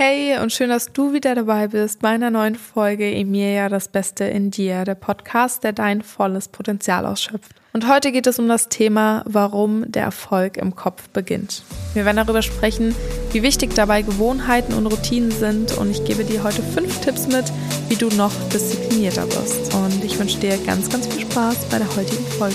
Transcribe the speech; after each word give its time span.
Hey 0.00 0.38
und 0.38 0.52
schön, 0.52 0.68
dass 0.68 0.92
du 0.92 1.12
wieder 1.12 1.34
dabei 1.34 1.66
bist 1.66 1.98
bei 2.02 2.10
einer 2.10 2.30
neuen 2.30 2.54
Folge 2.54 3.12
Emilia, 3.12 3.68
das 3.68 3.88
Beste 3.88 4.22
in 4.22 4.52
dir, 4.52 4.84
der 4.84 4.94
Podcast, 4.94 5.64
der 5.64 5.72
dein 5.72 6.02
volles 6.02 6.46
Potenzial 6.46 7.04
ausschöpft. 7.04 7.50
Und 7.72 7.88
heute 7.88 8.12
geht 8.12 8.28
es 8.28 8.38
um 8.38 8.46
das 8.46 8.68
Thema, 8.68 9.24
warum 9.26 9.90
der 9.90 10.04
Erfolg 10.04 10.56
im 10.56 10.76
Kopf 10.76 11.08
beginnt. 11.08 11.64
Wir 11.94 12.04
werden 12.04 12.18
darüber 12.18 12.42
sprechen, 12.42 12.94
wie 13.32 13.42
wichtig 13.42 13.74
dabei 13.74 14.02
Gewohnheiten 14.02 14.72
und 14.74 14.86
Routinen 14.86 15.32
sind 15.32 15.76
und 15.76 15.90
ich 15.90 16.04
gebe 16.04 16.22
dir 16.22 16.44
heute 16.44 16.62
fünf 16.62 17.00
Tipps 17.00 17.26
mit, 17.26 17.46
wie 17.88 17.96
du 17.96 18.08
noch 18.10 18.32
disziplinierter 18.50 19.26
wirst. 19.32 19.74
Und 19.74 20.04
ich 20.04 20.16
wünsche 20.16 20.38
dir 20.38 20.56
ganz, 20.58 20.88
ganz 20.90 21.08
viel 21.08 21.22
Spaß 21.28 21.70
bei 21.70 21.78
der 21.78 21.96
heutigen 21.96 22.24
Folge. 22.38 22.54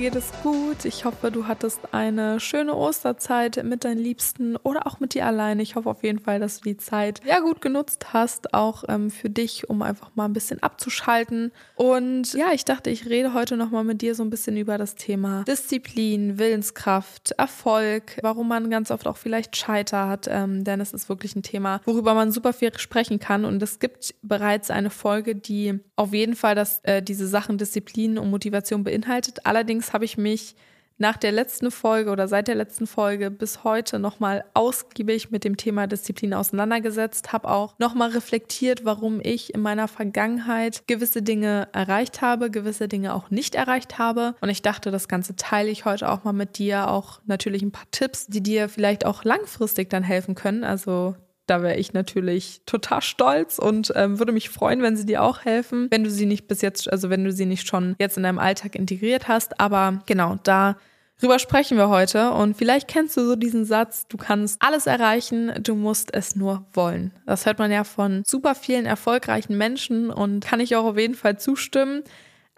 Geht 0.00 0.16
es 0.16 0.32
gut. 0.42 0.86
Ich 0.86 1.04
hoffe, 1.04 1.30
du 1.30 1.46
hattest 1.46 1.80
eine 1.92 2.40
schöne 2.40 2.74
Osterzeit 2.74 3.62
mit 3.64 3.84
deinen 3.84 3.98
Liebsten 3.98 4.56
oder 4.56 4.86
auch 4.86 4.98
mit 4.98 5.14
dir 5.14 5.26
alleine. 5.26 5.62
Ich 5.62 5.76
hoffe 5.76 5.90
auf 5.90 6.02
jeden 6.02 6.18
Fall, 6.18 6.40
dass 6.40 6.60
du 6.60 6.70
die 6.70 6.78
Zeit 6.78 7.20
ja 7.24 7.40
gut 7.40 7.60
genutzt 7.60 8.14
hast, 8.14 8.54
auch 8.54 8.82
ähm, 8.88 9.10
für 9.10 9.28
dich, 9.28 9.68
um 9.68 9.82
einfach 9.82 10.10
mal 10.16 10.24
ein 10.24 10.32
bisschen 10.32 10.62
abzuschalten. 10.62 11.52
Und 11.76 12.32
ja, 12.32 12.52
ich 12.52 12.64
dachte, 12.64 12.90
ich 12.90 13.10
rede 13.10 13.34
heute 13.34 13.56
nochmal 13.56 13.84
mit 13.84 14.00
dir 14.00 14.14
so 14.14 14.24
ein 14.24 14.30
bisschen 14.30 14.56
über 14.56 14.78
das 14.78 14.94
Thema 14.94 15.44
Disziplin, 15.44 16.38
Willenskraft, 16.38 17.32
Erfolg, 17.32 18.18
warum 18.22 18.48
man 18.48 18.70
ganz 18.70 18.90
oft 18.90 19.06
auch 19.06 19.18
vielleicht 19.18 19.56
scheitert. 19.56 20.28
Ähm, 20.30 20.64
denn 20.64 20.80
es 20.80 20.92
ist 20.92 21.10
wirklich 21.10 21.36
ein 21.36 21.42
Thema, 21.42 21.82
worüber 21.84 22.14
man 22.14 22.32
super 22.32 22.52
viel 22.52 22.76
sprechen 22.78 23.20
kann. 23.20 23.44
Und 23.44 23.62
es 23.62 23.78
gibt 23.78 24.14
bereits 24.22 24.70
eine 24.70 24.90
Folge, 24.90 25.36
die 25.36 25.78
auf 25.94 26.14
jeden 26.14 26.34
Fall 26.34 26.54
das, 26.54 26.80
äh, 26.84 27.02
diese 27.02 27.28
Sachen 27.28 27.58
Disziplin 27.58 28.18
und 28.18 28.30
Motivation 28.30 28.82
beinhaltet. 28.82 29.29
Allerdings 29.46 29.92
habe 29.92 30.04
ich 30.04 30.18
mich 30.18 30.54
nach 31.00 31.16
der 31.16 31.32
letzten 31.32 31.70
Folge 31.70 32.10
oder 32.10 32.28
seit 32.28 32.46
der 32.46 32.54
letzten 32.54 32.86
Folge 32.86 33.30
bis 33.30 33.64
heute 33.64 33.98
nochmal 33.98 34.44
ausgiebig 34.52 35.30
mit 35.30 35.44
dem 35.44 35.56
Thema 35.56 35.86
Disziplin 35.86 36.34
auseinandergesetzt, 36.34 37.32
habe 37.32 37.48
auch 37.48 37.74
nochmal 37.78 38.10
reflektiert, 38.10 38.84
warum 38.84 39.18
ich 39.22 39.54
in 39.54 39.62
meiner 39.62 39.88
Vergangenheit 39.88 40.86
gewisse 40.86 41.22
Dinge 41.22 41.68
erreicht 41.72 42.20
habe, 42.20 42.50
gewisse 42.50 42.86
Dinge 42.86 43.14
auch 43.14 43.30
nicht 43.30 43.54
erreicht 43.54 43.98
habe. 43.98 44.34
Und 44.42 44.50
ich 44.50 44.60
dachte, 44.60 44.90
das 44.90 45.08
Ganze 45.08 45.36
teile 45.36 45.70
ich 45.70 45.86
heute 45.86 46.10
auch 46.10 46.22
mal 46.24 46.34
mit 46.34 46.58
dir, 46.58 46.90
auch 46.90 47.20
natürlich 47.24 47.62
ein 47.62 47.72
paar 47.72 47.90
Tipps, 47.90 48.26
die 48.26 48.42
dir 48.42 48.68
vielleicht 48.68 49.06
auch 49.06 49.24
langfristig 49.24 49.88
dann 49.88 50.02
helfen 50.02 50.34
können. 50.34 50.64
Also 50.64 51.16
da 51.50 51.62
wäre 51.62 51.76
ich 51.76 51.92
natürlich 51.92 52.62
total 52.64 53.02
stolz 53.02 53.58
und 53.58 53.92
ähm, 53.96 54.18
würde 54.18 54.32
mich 54.32 54.50
freuen, 54.50 54.82
wenn 54.82 54.96
sie 54.96 55.04
dir 55.04 55.22
auch 55.22 55.44
helfen, 55.44 55.88
wenn 55.90 56.04
du 56.04 56.10
sie 56.10 56.26
nicht 56.26 56.46
bis 56.46 56.62
jetzt, 56.62 56.90
also 56.90 57.10
wenn 57.10 57.24
du 57.24 57.32
sie 57.32 57.46
nicht 57.46 57.66
schon 57.66 57.96
jetzt 57.98 58.16
in 58.16 58.22
deinem 58.22 58.38
Alltag 58.38 58.76
integriert 58.76 59.26
hast. 59.28 59.60
Aber 59.60 60.00
genau, 60.06 60.38
da 60.44 60.76
Darüber 61.20 61.38
sprechen 61.38 61.76
wir 61.76 61.90
heute 61.90 62.30
und 62.30 62.56
vielleicht 62.56 62.88
kennst 62.88 63.14
du 63.14 63.26
so 63.26 63.36
diesen 63.36 63.66
Satz, 63.66 64.06
du 64.08 64.16
kannst 64.16 64.62
alles 64.62 64.86
erreichen, 64.86 65.52
du 65.62 65.74
musst 65.74 66.14
es 66.14 66.34
nur 66.34 66.64
wollen. 66.72 67.12
Das 67.26 67.44
hört 67.44 67.58
man 67.58 67.70
ja 67.70 67.84
von 67.84 68.22
super 68.24 68.54
vielen 68.54 68.86
erfolgreichen 68.86 69.58
Menschen 69.58 70.08
und 70.08 70.42
kann 70.42 70.60
ich 70.60 70.76
auch 70.76 70.86
auf 70.86 70.96
jeden 70.96 71.14
Fall 71.14 71.38
zustimmen. 71.38 72.04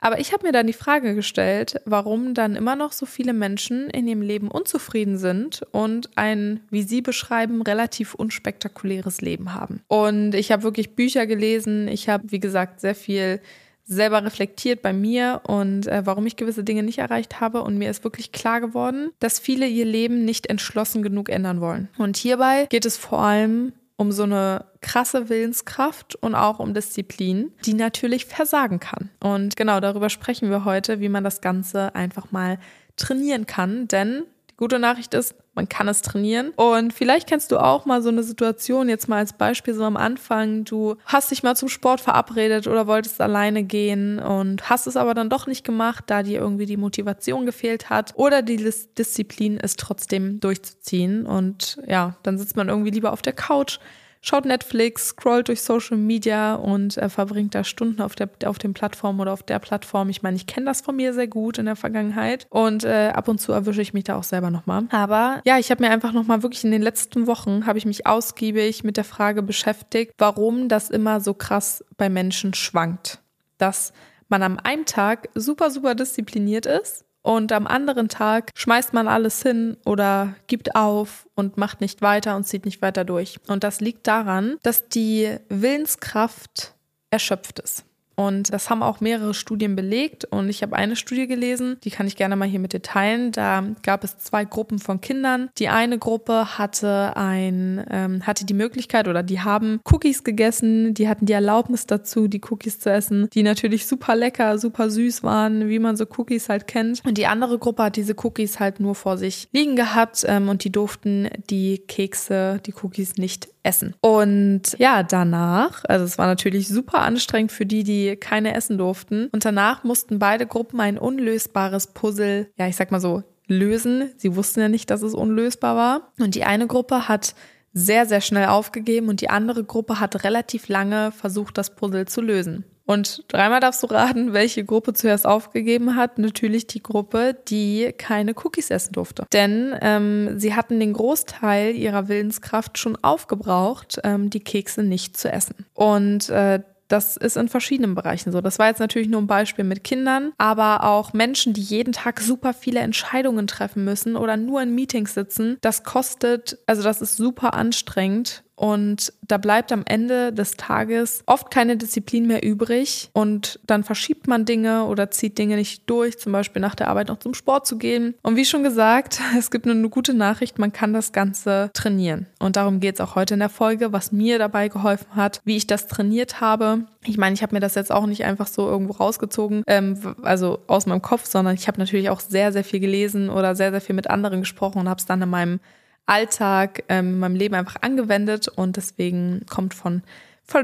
Aber 0.03 0.19
ich 0.19 0.33
habe 0.33 0.45
mir 0.45 0.53
dann 0.53 0.67
die 0.67 0.73
Frage 0.73 1.15
gestellt, 1.15 1.81
warum 1.85 2.35
dann 2.35 2.57
immer 2.57 2.75
noch 2.75 2.91
so 2.91 3.07
viele 3.07 3.33
Menschen 3.33 3.89
in 3.89 4.09
ihrem 4.09 4.21
Leben 4.21 4.49
unzufrieden 4.49 5.17
sind 5.17 5.63
und 5.71 6.11
ein, 6.17 6.61
wie 6.71 6.83
sie 6.83 7.03
beschreiben, 7.03 7.63
relativ 7.63 8.15
unspektakuläres 8.15 9.21
Leben 9.21 9.55
haben. 9.55 9.81
Und 9.87 10.35
ich 10.35 10.51
habe 10.51 10.65
wirklich 10.65 10.97
Bücher 10.97 11.27
gelesen, 11.27 11.87
ich 11.87 12.09
habe, 12.09 12.25
wie 12.33 12.41
gesagt, 12.41 12.81
sehr 12.81 12.97
viel 12.97 13.41
selber 13.85 14.25
reflektiert 14.25 14.83
bei 14.83 14.93
mir 14.93 15.41
und 15.47 15.87
äh, 15.87 16.03
warum 16.05 16.27
ich 16.27 16.37
gewisse 16.37 16.65
Dinge 16.65 16.83
nicht 16.83 16.99
erreicht 16.99 17.41
habe. 17.41 17.63
Und 17.63 17.79
mir 17.79 17.89
ist 17.89 18.03
wirklich 18.03 18.33
klar 18.33 18.61
geworden, 18.61 19.11
dass 19.21 19.39
viele 19.39 19.69
ihr 19.69 19.85
Leben 19.85 20.25
nicht 20.25 20.49
entschlossen 20.49 21.05
genug 21.05 21.29
ändern 21.29 21.61
wollen. 21.61 21.89
Und 21.97 22.17
hierbei 22.17 22.67
geht 22.71 22.87
es 22.87 22.97
vor 22.97 23.21
allem 23.21 23.73
um 23.97 24.13
so 24.13 24.25
eine 24.25 24.65
krasse 24.81 25.29
Willenskraft 25.29 26.17
und 26.17 26.35
auch 26.35 26.59
um 26.59 26.75
Disziplin, 26.75 27.53
die 27.65 27.75
natürlich 27.75 28.27
versagen 28.27 28.81
kann. 28.81 29.11
Und 29.21 29.57
genau 29.57 29.81
darüber 29.81 30.11
sprechen 30.11 30.51
wir 30.51 30.65
heute, 30.65 31.01
wie 31.01 31.09
man 31.09 31.25
das 31.25 31.41
Ganze 31.41 31.95
einfach 31.95 32.33
mal 32.33 32.59
trainieren 32.97 33.47
kann. 33.47 33.89
Denn 33.89 34.25
die 34.53 34.57
gute 34.57 34.79
Nachricht 34.79 35.15
ist, 35.15 35.35
man 35.55 35.69
kann 35.69 35.89
es 35.89 36.03
trainieren. 36.03 36.51
Und 36.57 36.93
vielleicht 36.93 37.29
kennst 37.29 37.53
du 37.53 37.59
auch 37.59 37.85
mal 37.85 38.03
so 38.03 38.09
eine 38.09 38.23
Situation, 38.23 38.89
jetzt 38.89 39.09
mal 39.09 39.19
als 39.19 39.33
Beispiel 39.33 39.75
so 39.75 39.85
am 39.85 39.97
Anfang, 39.97 40.65
du 40.65 40.97
hast 41.05 41.31
dich 41.31 41.43
mal 41.43 41.57
zum 41.57 41.69
Sport 41.69 42.01
verabredet 42.01 42.67
oder 42.67 42.87
wolltest 42.87 43.21
alleine 43.21 43.65
gehen 43.65 44.19
und 44.19 44.69
hast 44.71 44.87
es 44.87 44.97
aber 44.97 45.15
dann 45.15 45.31
doch 45.31 45.47
nicht 45.47 45.65
gemacht, 45.65 46.05
da 46.07 46.23
dir 46.23 46.41
irgendwie 46.41 46.67
die 46.67 46.77
Motivation 46.77 47.47
gefehlt 47.47 47.91
hat 47.91 48.13
oder 48.17 48.43
die 48.43 48.57
Disziplin 48.57 49.57
ist 49.57 49.79
trotzdem 49.79 50.41
durchzuziehen. 50.41 51.27
Und 51.27 51.79
ja, 51.87 52.17
dann 52.23 52.39
sitzt 52.39 52.57
man 52.57 52.69
irgendwie 52.69 52.91
lieber 52.91 53.13
auf 53.13 53.23
der 53.23 53.35
Couch, 53.35 53.79
schaut 54.23 54.47
Netflix, 54.47 55.09
scrollt 55.09 55.49
durch 55.49 55.61
Social 55.63 55.99
Media 55.99 56.55
und 56.55 56.97
äh, 56.97 57.09
verbringt 57.09 57.55
da 57.55 57.65
Stunden 57.65 58.01
auf, 58.01 58.15
der, 58.15 58.31
auf 58.47 58.59
den 58.59 58.73
Plattformen 58.73 59.21
oder 59.21 59.33
auf 59.33 59.43
der 59.43 59.59
Plattform. 59.59 60.09
Ich 60.09 60.23
meine, 60.23 60.37
ich 60.37 60.47
kenne 60.47 60.67
das 60.67 60.81
von 60.81 60.97
mir 60.97 61.13
sehr 61.13 61.27
gut 61.27 61.59
in 61.59 61.67
der 61.67 61.77
Vergangenheit 61.77 62.47
und 62.49 62.85
äh, 62.85 63.11
ab 63.13 63.29
und 63.29 63.41
zu 63.41 63.53
erwische 63.53 63.83
ich 63.83 63.93
mich 63.93 64.05
da 64.05 64.17
auch 64.17 64.23
selber 64.23 64.51
nochmal. 64.51 64.85
Aber 64.91 65.43
ja, 65.45 65.59
ich 65.59 65.71
habe 65.71 65.83
mir 65.83 65.91
einfach 65.91 66.13
nochmal 66.13 66.43
wirklich 66.43 66.65
in 66.65 66.71
den 66.71 66.83
letzten 66.83 67.27
Wochen, 67.27 67.67
habe 67.67 67.79
ich 67.79 67.85
mich 67.85 68.07
ausgiebig 68.07 68.85
mit 68.85 68.97
der 68.97 69.05
Frage 69.05 69.43
beschäftigt, 69.43 70.15
warum 70.19 70.69
das 70.69 70.89
immer 70.89 71.21
so 71.21 71.35
krass 71.35 71.85
bei 71.97 72.09
Menschen 72.09 72.55
schwankt. 72.55 73.19
Dass 73.59 73.93
man 74.29 74.43
am 74.43 74.59
einen 74.63 74.87
Tag 74.87 75.29
super, 75.35 75.71
super 75.71 75.95
diszipliniert 75.95 76.65
ist 76.65 77.05
und 77.23 77.53
am 77.53 77.67
anderen 77.67 78.09
Tag 78.09 78.51
schmeißt 78.55 78.93
man 78.93 79.09
alles 79.09 79.43
hin 79.43 79.77
oder 79.85 80.35
gibt 80.49 80.75
auf 80.75 81.29
und 81.35 81.57
macht 81.57 81.81
nicht 81.81 82.03
weiter 82.03 82.37
und 82.37 82.45
zieht 82.45 82.65
nicht 82.65 82.83
weiter 82.83 83.05
durch. 83.05 83.39
Und 83.47 83.65
das 83.65 83.81
liegt 83.81 84.07
daran, 84.07 84.57
dass 84.63 84.89
die 84.89 85.37
Willenskraft 85.49 86.75
erschöpft 87.11 87.61
ist. 87.61 87.85
Und 88.15 88.53
das 88.53 88.71
haben 88.71 88.83
auch 88.83 89.01
mehrere 89.01 89.35
Studien 89.35 89.77
belegt. 89.77 90.25
Und 90.25 90.49
ich 90.49 90.63
habe 90.63 90.77
eine 90.77 90.97
Studie 90.97 91.27
gelesen, 91.27 91.79
die 91.85 91.91
kann 91.91 92.07
ich 92.07 92.17
gerne 92.17 92.37
mal 92.37 92.49
hier 92.49 92.61
mit 92.61 92.73
dir 92.73 92.83
teilen. 92.83 93.33
Da 93.33 93.65
gab 93.83 94.05
es 94.05 94.19
zwei 94.19 94.45
Gruppen 94.45 94.79
von 94.79 95.01
Kindern. 95.01 95.51
Die 95.59 95.69
eine 95.69 95.99
Gruppe 95.99 96.59
hatte 96.59 97.17
ein, 97.17 97.85
ähm, 97.91 98.27
hatte 98.27 98.45
die 98.45 98.55
Möglichkeit 98.55 99.09
oder 99.09 99.23
die 99.23 99.41
haben 99.41 99.81
Cookies 99.91 100.25
gegessen. 100.25 100.95
Die 100.95 101.09
hatten 101.09 101.27
die 101.27 101.33
Erlaubnis 101.33 101.87
dazu, 101.87 102.29
die 102.29 102.41
Cookies 102.51 102.81
zu 102.81 102.91
essen, 102.91 103.29
die 103.33 103.43
natürlich 103.43 103.87
super 103.87 104.17
lecker, 104.17 104.59
super 104.59 104.91
süß 104.91 105.23
waren, 105.23 105.69
wie 105.69 105.79
man 105.79 105.97
so 105.97 106.05
Cookies 106.17 106.49
halt 106.49 106.67
kennt. 106.67 107.03
Und 107.05 107.19
die 107.19 107.27
andere 107.27 107.59
Gruppe 107.59 107.85
hat 107.85 107.97
diese 107.97 108.15
Cookies 108.23 108.61
halt 108.61 108.81
nur 108.81 108.95
vor 108.95 109.19
sich 109.19 109.49
liegen 109.53 109.77
gehabt 109.77 110.25
ähm, 110.27 110.49
und 110.49 110.65
die 110.65 110.73
durften 110.73 111.29
die 111.51 111.79
Kekse, 111.79 112.61
die 112.65 112.75
Cookies 112.83 113.17
nicht 113.17 113.49
essen. 113.63 113.95
Und 114.01 114.63
ja, 114.79 115.03
danach, 115.03 115.85
also 115.85 116.05
es 116.05 116.19
war 116.19 116.27
natürlich 116.27 116.69
super 116.69 117.01
anstrengend 117.01 117.53
für 117.53 117.67
die, 117.67 117.85
die 117.85 118.02
keine 118.17 118.55
essen 118.55 118.79
durften. 118.79 119.29
Und 119.33 119.45
danach 119.45 119.85
mussten 119.85 120.19
beide 120.19 120.47
Gruppen 120.47 120.81
ein 120.81 120.99
unlösbares 120.99 121.89
Puzzle, 121.89 122.51
ja, 122.57 122.67
ich 122.67 122.77
sag 122.77 122.91
mal 122.91 123.01
so, 123.01 123.23
lösen. 123.47 124.13
Sie 124.17 124.37
wussten 124.37 124.61
ja 124.61 124.69
nicht, 124.69 124.91
dass 124.91 125.03
es 125.03 125.15
unlösbar 125.15 125.77
war. 125.77 126.13
Und 126.19 126.35
die 126.35 126.45
eine 126.45 126.67
Gruppe 126.67 127.09
hat 127.09 127.35
sehr, 127.73 128.07
sehr 128.07 128.21
schnell 128.21 128.47
aufgegeben 128.47 129.09
und 129.09 129.21
die 129.21 129.31
andere 129.31 129.65
Gruppe 129.65 129.99
hat 129.99 130.25
relativ 130.25 130.69
lange 130.69 131.11
versucht, 131.13 131.57
das 131.57 131.75
Puzzle 131.75 132.07
zu 132.07 132.21
lösen. 132.21 132.65
Und 132.85 133.25
dreimal 133.29 133.61
darfst 133.61 133.83
du 133.83 133.87
raten, 133.87 134.33
welche 134.33 134.65
Gruppe 134.65 134.93
zuerst 134.93 135.25
aufgegeben 135.25 135.95
hat. 135.97 136.19
Natürlich 136.19 136.67
die 136.67 136.83
Gruppe, 136.83 137.37
die 137.49 137.95
keine 137.97 138.35
Cookies 138.35 138.71
essen 138.71 138.93
durfte. 138.93 139.25
Denn 139.33 139.75
ähm, 139.81 140.39
sie 140.39 140.55
hatten 140.55 140.81
den 140.81 140.93
Großteil 140.93 141.77
ihrer 141.77 142.09
Willenskraft 142.09 142.79
schon 142.79 142.97
aufgebraucht, 143.03 144.01
ähm, 144.03 144.31
die 144.31 144.41
Kekse 144.43 144.83
nicht 144.83 145.17
zu 145.17 145.31
essen. 145.33 145.65
Und 145.75 146.29
äh, 146.29 146.61
das 146.93 147.17
ist 147.17 147.37
in 147.37 147.49
verschiedenen 147.49 147.95
Bereichen 147.95 148.33
so. 148.33 148.41
Das 148.41 148.59
war 148.59 148.69
jetzt 148.69 148.81
natürlich 148.81 149.09
nur 149.09 149.23
ein 149.23 149.27
Beispiel 149.27 149.65
mit 149.65 149.83
Kindern, 149.83 150.33
aber 150.39 150.85
auch 150.85 151.13
Menschen, 151.13 151.55
die 151.55 151.63
jeden 151.63 151.93
Tag 151.93 152.21
super 152.21 152.53
viele 152.53 152.81
Entscheidungen 152.81 153.47
treffen 153.47 153.85
müssen 153.85 154.15
oder 154.17 154.37
nur 154.37 154.61
in 154.63 154.75
Meetings 154.75 155.15
sitzen. 155.15 155.57
Das 155.63 155.85
kostet, 155.85 156.59
also 156.67 156.83
das 156.83 157.01
ist 157.01 157.17
super 157.17 157.55
anstrengend 157.55 158.45
und 158.55 159.13
da 159.27 159.39
bleibt 159.39 159.73
am 159.73 159.83
Ende 159.87 160.33
des 160.33 160.53
Tages 160.53 161.23
oft 161.27 161.51
keine 161.51 161.77
Disziplin 161.77 162.27
mehr 162.27 162.45
übrig. 162.45 163.11
Und 163.13 163.59
dann 163.67 163.83
verschiebt 163.83 164.29
man 164.29 164.45
Dinge 164.45 164.85
oder 164.85 165.11
zieht 165.11 165.39
Dinge 165.39 165.57
nicht 165.57 165.89
durch, 165.89 166.19
zum 166.19 166.33
Beispiel 166.33 166.61
nach 166.61 166.75
der 166.75 166.89
Arbeit 166.89 167.09
noch 167.09 167.19
zum 167.19 167.35
Sport 167.35 167.67
zu 167.67 167.79
gehen. 167.79 168.15
Und 168.23 168.37
wie 168.37 168.45
schon 168.45 168.63
gesagt, 168.63 169.21
es 169.39 169.51
gibt 169.51 169.67
nur 169.67 169.75
eine 169.75 169.89
gute 169.89 170.15
Nachricht, 170.15 170.59
man 170.59 170.73
kann 170.73 170.93
das 170.93 171.13
Ganze 171.13 171.71
trainieren. 171.73 172.27
Und 172.39 172.57
darum 172.57 172.81
geht 172.81 172.97
es 172.97 173.01
auch 173.01 173.15
heute 173.15 173.35
in 173.35 173.41
der 173.41 173.49
Folge, 173.49 173.93
was 173.93 174.13
mir 174.13 174.39
dabei 174.39 174.69
geholfen 174.69 175.17
hat, 175.17 175.41
wie 175.45 175.57
ich 175.57 175.67
das 175.67 175.87
trainiert 175.87 176.41
habe. 176.41 176.85
Ich 177.05 177.19
meine, 177.19 177.35
ich 177.35 177.43
habe 177.43 177.55
mir 177.55 177.61
das 177.61 177.75
jetzt 177.75 177.91
auch 177.91 178.07
nicht 178.07 178.25
einfach 178.25 178.47
so 178.47 178.69
irgendwo 178.69 178.93
rausgezogen, 178.93 179.65
ähm, 179.67 179.99
also 180.23 180.61
aus 180.67 180.87
meinem 180.87 181.03
Kopf, 181.03 181.27
sondern 181.27 181.55
ich 181.55 181.69
habe 181.69 181.81
natürlich 181.81 182.11
auch 182.11 182.21
sehr, 182.21 182.53
sehr 182.53 182.65
viel 182.65 182.81
gelesen 182.81 183.31
oder 183.31 183.55
sehr, 183.55 183.71
sehr 183.71 183.81
viel 183.81 183.97
mit 183.97 184.11
anderen 184.11 184.41
gesprochen 184.41 184.79
und 184.79 184.89
habe 184.89 184.99
es 184.99 185.07
dann 185.07 185.23
in 185.23 185.31
meinem 185.31 185.61
Alltag, 186.07 186.85
ähm, 186.89 187.15
in 187.15 187.19
meinem 187.19 187.37
Leben 187.37 187.55
einfach 187.55 187.77
angewendet 187.81 188.49
und 188.49 188.77
deswegen 188.77 189.45
kommt 189.49 189.75
von 189.75 190.03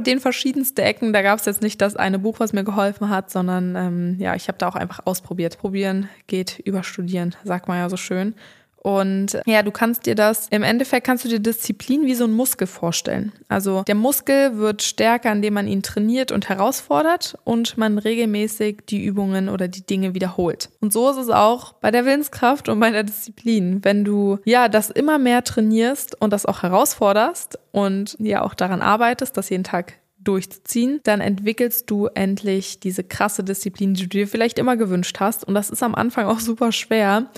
den 0.00 0.20
verschiedensten 0.20 0.80
Ecken. 0.82 1.12
Da 1.12 1.22
gab 1.22 1.38
es 1.38 1.46
jetzt 1.46 1.62
nicht 1.62 1.80
das 1.80 1.96
eine 1.96 2.18
Buch, 2.18 2.40
was 2.40 2.52
mir 2.52 2.64
geholfen 2.64 3.08
hat, 3.08 3.30
sondern 3.30 3.74
ähm, 3.74 4.16
ja, 4.18 4.34
ich 4.34 4.48
habe 4.48 4.58
da 4.58 4.68
auch 4.68 4.74
einfach 4.74 5.06
ausprobiert. 5.06 5.58
Probieren 5.58 6.10
geht 6.26 6.58
über 6.58 6.82
Studieren, 6.82 7.34
sagt 7.44 7.68
man 7.68 7.78
ja 7.78 7.88
so 7.88 7.96
schön. 7.96 8.34
Und 8.82 9.40
ja, 9.46 9.62
du 9.62 9.70
kannst 9.70 10.06
dir 10.06 10.14
das, 10.14 10.48
im 10.48 10.62
Endeffekt 10.62 11.06
kannst 11.06 11.24
du 11.24 11.28
dir 11.28 11.40
Disziplin 11.40 12.06
wie 12.06 12.14
so 12.14 12.24
ein 12.24 12.32
Muskel 12.32 12.66
vorstellen. 12.66 13.32
Also 13.48 13.82
der 13.82 13.94
Muskel 13.94 14.58
wird 14.58 14.82
stärker, 14.82 15.32
indem 15.32 15.54
man 15.54 15.66
ihn 15.66 15.82
trainiert 15.82 16.32
und 16.32 16.48
herausfordert 16.48 17.36
und 17.44 17.76
man 17.76 17.98
regelmäßig 17.98 18.82
die 18.88 19.04
Übungen 19.04 19.48
oder 19.48 19.68
die 19.68 19.84
Dinge 19.84 20.14
wiederholt. 20.14 20.70
Und 20.80 20.92
so 20.92 21.10
ist 21.10 21.16
es 21.16 21.30
auch 21.30 21.72
bei 21.74 21.90
der 21.90 22.04
Willenskraft 22.04 22.68
und 22.68 22.80
bei 22.80 22.90
der 22.90 23.04
Disziplin. 23.04 23.84
Wenn 23.84 24.04
du 24.04 24.38
ja 24.44 24.68
das 24.68 24.90
immer 24.90 25.18
mehr 25.18 25.44
trainierst 25.44 26.20
und 26.20 26.32
das 26.32 26.46
auch 26.46 26.62
herausforderst 26.62 27.58
und 27.72 28.16
ja 28.20 28.42
auch 28.42 28.54
daran 28.54 28.82
arbeitest, 28.82 29.36
das 29.36 29.50
jeden 29.50 29.64
Tag 29.64 29.94
durchzuziehen, 30.20 31.00
dann 31.04 31.20
entwickelst 31.20 31.90
du 31.90 32.06
endlich 32.06 32.80
diese 32.80 33.04
krasse 33.04 33.44
Disziplin, 33.44 33.94
die 33.94 34.02
du 34.02 34.08
dir 34.08 34.28
vielleicht 34.28 34.58
immer 34.58 34.76
gewünscht 34.76 35.20
hast. 35.20 35.44
Und 35.44 35.54
das 35.54 35.70
ist 35.70 35.82
am 35.82 35.94
Anfang 35.94 36.26
auch 36.26 36.40
super 36.40 36.72
schwer 36.72 37.30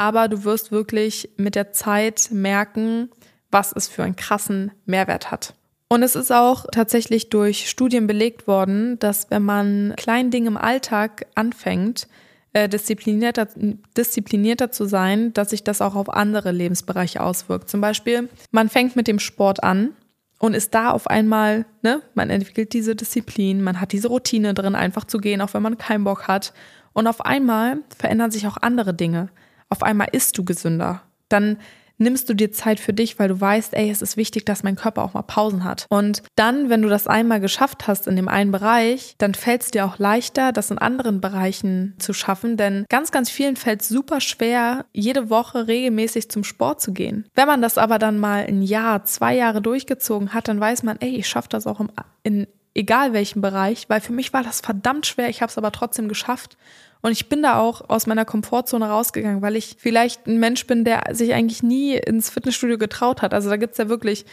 aber 0.00 0.28
du 0.28 0.44
wirst 0.44 0.72
wirklich 0.72 1.28
mit 1.36 1.54
der 1.54 1.72
Zeit 1.72 2.30
merken, 2.30 3.10
was 3.50 3.70
es 3.70 3.86
für 3.86 4.02
einen 4.02 4.16
krassen 4.16 4.70
Mehrwert 4.86 5.30
hat. 5.30 5.52
Und 5.90 6.02
es 6.02 6.16
ist 6.16 6.32
auch 6.32 6.64
tatsächlich 6.72 7.28
durch 7.28 7.68
Studien 7.68 8.06
belegt 8.06 8.46
worden, 8.46 8.98
dass 8.98 9.30
wenn 9.30 9.42
man 9.42 9.92
kleinen 9.98 10.30
Dingen 10.30 10.46
im 10.46 10.56
Alltag 10.56 11.26
anfängt, 11.34 12.08
äh, 12.54 12.66
disziplinierter, 12.66 13.48
disziplinierter 13.94 14.70
zu 14.70 14.86
sein, 14.86 15.34
dass 15.34 15.50
sich 15.50 15.64
das 15.64 15.82
auch 15.82 15.96
auf 15.96 16.08
andere 16.08 16.50
Lebensbereiche 16.50 17.22
auswirkt. 17.22 17.68
Zum 17.68 17.82
Beispiel, 17.82 18.30
man 18.52 18.70
fängt 18.70 18.96
mit 18.96 19.06
dem 19.06 19.18
Sport 19.18 19.62
an 19.62 19.90
und 20.38 20.54
ist 20.54 20.74
da 20.74 20.92
auf 20.92 21.08
einmal, 21.08 21.66
ne, 21.82 22.00
man 22.14 22.30
entwickelt 22.30 22.72
diese 22.72 22.96
Disziplin, 22.96 23.60
man 23.60 23.82
hat 23.82 23.92
diese 23.92 24.08
Routine 24.08 24.54
drin, 24.54 24.74
einfach 24.74 25.04
zu 25.04 25.18
gehen, 25.18 25.42
auch 25.42 25.52
wenn 25.52 25.62
man 25.62 25.76
keinen 25.76 26.04
Bock 26.04 26.26
hat. 26.26 26.54
Und 26.94 27.06
auf 27.06 27.20
einmal 27.20 27.80
verändern 27.98 28.30
sich 28.30 28.46
auch 28.46 28.56
andere 28.56 28.94
Dinge 28.94 29.28
auf 29.70 29.82
einmal 29.82 30.08
isst 30.12 30.36
du 30.36 30.44
gesünder. 30.44 31.02
Dann 31.28 31.56
nimmst 32.00 32.28
du 32.28 32.34
dir 32.34 32.50
Zeit 32.50 32.80
für 32.80 32.92
dich, 32.92 33.18
weil 33.18 33.28
du 33.28 33.40
weißt, 33.40 33.74
ey, 33.74 33.90
es 33.90 34.02
ist 34.02 34.16
wichtig, 34.16 34.44
dass 34.46 34.62
mein 34.62 34.74
Körper 34.74 35.02
auch 35.02 35.14
mal 35.14 35.22
Pausen 35.22 35.64
hat. 35.64 35.86
Und 35.90 36.22
dann, 36.34 36.70
wenn 36.70 36.82
du 36.82 36.88
das 36.88 37.06
einmal 37.06 37.40
geschafft 37.40 37.86
hast 37.86 38.08
in 38.08 38.16
dem 38.16 38.28
einen 38.28 38.50
Bereich, 38.50 39.14
dann 39.18 39.34
fällt 39.34 39.62
es 39.62 39.70
dir 39.70 39.84
auch 39.84 39.98
leichter, 39.98 40.52
das 40.52 40.70
in 40.70 40.78
anderen 40.78 41.20
Bereichen 41.20 41.94
zu 41.98 42.12
schaffen, 42.12 42.56
denn 42.56 42.86
ganz, 42.88 43.12
ganz 43.12 43.30
vielen 43.30 43.56
fällt 43.56 43.82
es 43.82 43.88
super 43.88 44.20
schwer, 44.20 44.86
jede 44.92 45.30
Woche 45.30 45.68
regelmäßig 45.68 46.30
zum 46.30 46.42
Sport 46.42 46.80
zu 46.80 46.92
gehen. 46.92 47.26
Wenn 47.34 47.46
man 47.46 47.62
das 47.62 47.78
aber 47.78 47.98
dann 47.98 48.18
mal 48.18 48.46
ein 48.46 48.62
Jahr, 48.62 49.04
zwei 49.04 49.36
Jahre 49.36 49.60
durchgezogen 49.60 50.32
hat, 50.32 50.48
dann 50.48 50.58
weiß 50.58 50.82
man, 50.82 50.96
ey, 51.00 51.16
ich 51.16 51.28
schaffe 51.28 51.50
das 51.50 51.66
auch 51.66 51.80
im, 51.80 51.90
in 52.22 52.46
egal 52.74 53.12
welchem 53.12 53.40
Bereich, 53.40 53.88
weil 53.88 54.00
für 54.00 54.12
mich 54.12 54.32
war 54.32 54.42
das 54.42 54.60
verdammt 54.60 55.06
schwer, 55.06 55.28
ich 55.28 55.42
habe 55.42 55.50
es 55.50 55.58
aber 55.58 55.72
trotzdem 55.72 56.08
geschafft. 56.08 56.56
Und 57.02 57.12
ich 57.12 57.28
bin 57.28 57.42
da 57.42 57.58
auch 57.58 57.88
aus 57.88 58.06
meiner 58.06 58.26
Komfortzone 58.26 58.86
rausgegangen, 58.86 59.40
weil 59.40 59.56
ich 59.56 59.76
vielleicht 59.78 60.26
ein 60.26 60.38
Mensch 60.38 60.66
bin, 60.66 60.84
der 60.84 61.04
sich 61.12 61.32
eigentlich 61.32 61.62
nie 61.62 61.94
ins 61.96 62.28
Fitnessstudio 62.28 62.76
getraut 62.76 63.22
hat. 63.22 63.32
Also 63.32 63.48
da 63.48 63.56
gibt's 63.56 63.78
ja 63.78 63.88
wirklich 63.88 64.26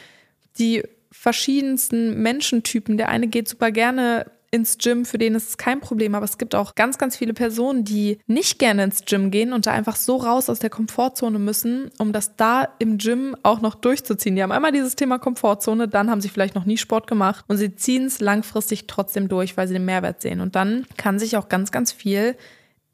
die 0.59 0.83
verschiedensten 1.11 2.21
Menschentypen. 2.21 2.97
Der 2.97 3.07
eine 3.07 3.27
geht 3.27 3.47
super 3.47 3.71
gerne 3.71 4.29
ins 4.57 4.77
Gym, 4.77 5.05
für 5.05 5.17
den 5.17 5.35
ist 5.35 5.49
es 5.49 5.57
kein 5.57 5.79
Problem, 5.79 6.13
aber 6.15 6.25
es 6.25 6.37
gibt 6.37 6.53
auch 6.53 6.75
ganz, 6.75 6.97
ganz 6.97 7.15
viele 7.15 7.33
Personen, 7.33 7.85
die 7.85 8.19
nicht 8.27 8.59
gerne 8.59 8.83
ins 8.83 9.05
Gym 9.05 9.31
gehen 9.31 9.53
und 9.53 9.65
da 9.65 9.71
einfach 9.71 9.95
so 9.95 10.17
raus 10.17 10.49
aus 10.49 10.59
der 10.59 10.69
Komfortzone 10.69 11.39
müssen, 11.39 11.89
um 11.97 12.11
das 12.11 12.35
da 12.35 12.67
im 12.79 12.97
Gym 12.97 13.35
auch 13.43 13.61
noch 13.61 13.75
durchzuziehen. 13.75 14.35
Die 14.35 14.43
haben 14.43 14.51
einmal 14.51 14.73
dieses 14.73 14.95
Thema 14.95 15.19
Komfortzone, 15.19 15.87
dann 15.87 16.11
haben 16.11 16.21
sie 16.21 16.29
vielleicht 16.29 16.55
noch 16.55 16.65
nie 16.65 16.77
Sport 16.77 17.07
gemacht 17.07 17.45
und 17.47 17.57
sie 17.57 17.75
ziehen 17.75 18.05
es 18.05 18.19
langfristig 18.19 18.87
trotzdem 18.87 19.29
durch, 19.29 19.55
weil 19.55 19.67
sie 19.67 19.73
den 19.75 19.85
Mehrwert 19.85 20.21
sehen. 20.21 20.41
Und 20.41 20.55
dann 20.55 20.85
kann 20.97 21.19
sich 21.19 21.37
auch 21.37 21.47
ganz, 21.47 21.71
ganz 21.71 21.91
viel 21.91 22.35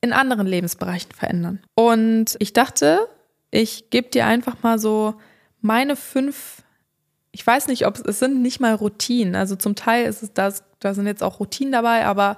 in 0.01 0.11
anderen 0.11 0.45
Lebensbereichen 0.45 1.11
verändern. 1.13 1.59
Und 1.75 2.35
ich 2.39 2.51
dachte, 2.51 3.07
ich 3.51 3.89
gebe 3.89 4.09
dir 4.09 4.25
einfach 4.25 4.61
mal 4.61 4.77
so 4.77 5.15
meine 5.61 5.95
fünf, 5.95 6.62
ich 7.33 7.45
weiß 7.45 7.67
nicht, 7.67 7.85
ob 7.85 7.97
es, 7.97 8.01
es 8.01 8.19
sind 8.19 8.41
nicht 8.41 8.61
mal 8.61 8.73
Routinen. 8.75 9.35
Also 9.35 9.55
zum 9.55 9.75
Teil 9.75 10.05
ist 10.05 10.23
es 10.23 10.33
das, 10.33 10.63
da 10.79 10.93
sind 10.93 11.07
jetzt 11.07 11.23
auch 11.23 11.39
Routinen 11.39 11.73
dabei, 11.73 12.05
aber 12.05 12.37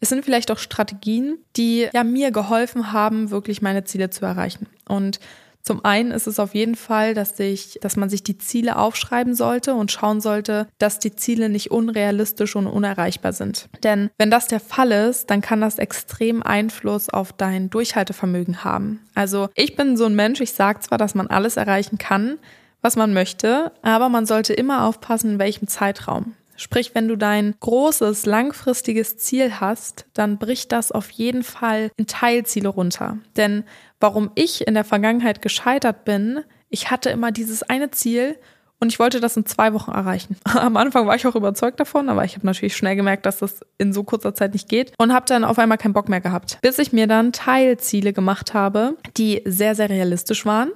es 0.00 0.10
sind 0.10 0.24
vielleicht 0.24 0.50
auch 0.50 0.58
Strategien, 0.58 1.38
die 1.56 1.88
ja 1.92 2.04
mir 2.04 2.30
geholfen 2.30 2.92
haben, 2.92 3.30
wirklich 3.30 3.62
meine 3.62 3.84
Ziele 3.84 4.10
zu 4.10 4.24
erreichen. 4.24 4.66
Und 4.86 5.18
zum 5.62 5.82
einen 5.82 6.10
ist 6.10 6.26
es 6.26 6.38
auf 6.38 6.54
jeden 6.54 6.74
Fall, 6.74 7.14
dass, 7.14 7.38
sich, 7.38 7.78
dass 7.80 7.96
man 7.96 8.10
sich 8.10 8.22
die 8.22 8.36
Ziele 8.36 8.76
aufschreiben 8.76 9.34
sollte 9.34 9.74
und 9.74 9.90
schauen 9.90 10.20
sollte, 10.20 10.68
dass 10.76 10.98
die 10.98 11.16
Ziele 11.16 11.48
nicht 11.48 11.70
unrealistisch 11.70 12.54
und 12.54 12.66
unerreichbar 12.66 13.32
sind. 13.32 13.70
Denn 13.82 14.10
wenn 14.18 14.30
das 14.30 14.46
der 14.46 14.60
Fall 14.60 14.92
ist, 14.92 15.30
dann 15.30 15.40
kann 15.40 15.62
das 15.62 15.78
extrem 15.78 16.42
Einfluss 16.42 17.08
auf 17.08 17.32
dein 17.32 17.70
Durchhaltevermögen 17.70 18.62
haben. 18.62 19.00
Also 19.14 19.48
ich 19.54 19.74
bin 19.74 19.96
so 19.96 20.04
ein 20.04 20.14
Mensch, 20.14 20.42
ich 20.42 20.52
sage 20.52 20.80
zwar, 20.80 20.98
dass 20.98 21.14
man 21.14 21.28
alles 21.28 21.56
erreichen 21.56 21.96
kann, 21.96 22.36
was 22.84 22.96
man 22.96 23.14
möchte, 23.14 23.72
aber 23.82 24.10
man 24.10 24.26
sollte 24.26 24.52
immer 24.52 24.84
aufpassen, 24.84 25.32
in 25.32 25.38
welchem 25.38 25.66
Zeitraum. 25.66 26.34
Sprich, 26.56 26.94
wenn 26.94 27.08
du 27.08 27.16
dein 27.16 27.54
großes, 27.58 28.26
langfristiges 28.26 29.16
Ziel 29.16 29.58
hast, 29.58 30.04
dann 30.12 30.38
bricht 30.38 30.70
das 30.70 30.92
auf 30.92 31.10
jeden 31.10 31.42
Fall 31.42 31.90
in 31.96 32.06
Teilziele 32.06 32.68
runter. 32.68 33.18
Denn 33.36 33.64
warum 34.00 34.30
ich 34.34 34.66
in 34.66 34.74
der 34.74 34.84
Vergangenheit 34.84 35.42
gescheitert 35.42 36.04
bin, 36.04 36.40
ich 36.68 36.90
hatte 36.90 37.10
immer 37.10 37.32
dieses 37.32 37.62
eine 37.64 37.90
Ziel 37.90 38.36
und 38.80 38.92
ich 38.92 38.98
wollte 38.98 39.18
das 39.18 39.36
in 39.36 39.46
zwei 39.46 39.72
Wochen 39.72 39.90
erreichen. 39.90 40.36
Am 40.44 40.76
Anfang 40.76 41.06
war 41.06 41.16
ich 41.16 41.26
auch 41.26 41.34
überzeugt 41.34 41.80
davon, 41.80 42.08
aber 42.10 42.24
ich 42.24 42.36
habe 42.36 42.46
natürlich 42.46 42.76
schnell 42.76 42.96
gemerkt, 42.96 43.24
dass 43.24 43.38
das 43.38 43.60
in 43.78 43.92
so 43.92 44.04
kurzer 44.04 44.34
Zeit 44.34 44.52
nicht 44.52 44.68
geht 44.68 44.92
und 44.98 45.12
habe 45.12 45.24
dann 45.26 45.42
auf 45.42 45.58
einmal 45.58 45.78
keinen 45.78 45.94
Bock 45.94 46.08
mehr 46.10 46.20
gehabt. 46.20 46.58
Bis 46.60 46.78
ich 46.78 46.92
mir 46.92 47.06
dann 47.06 47.32
Teilziele 47.32 48.12
gemacht 48.12 48.52
habe, 48.52 48.96
die 49.16 49.42
sehr, 49.46 49.74
sehr 49.74 49.88
realistisch 49.88 50.44
waren 50.44 50.70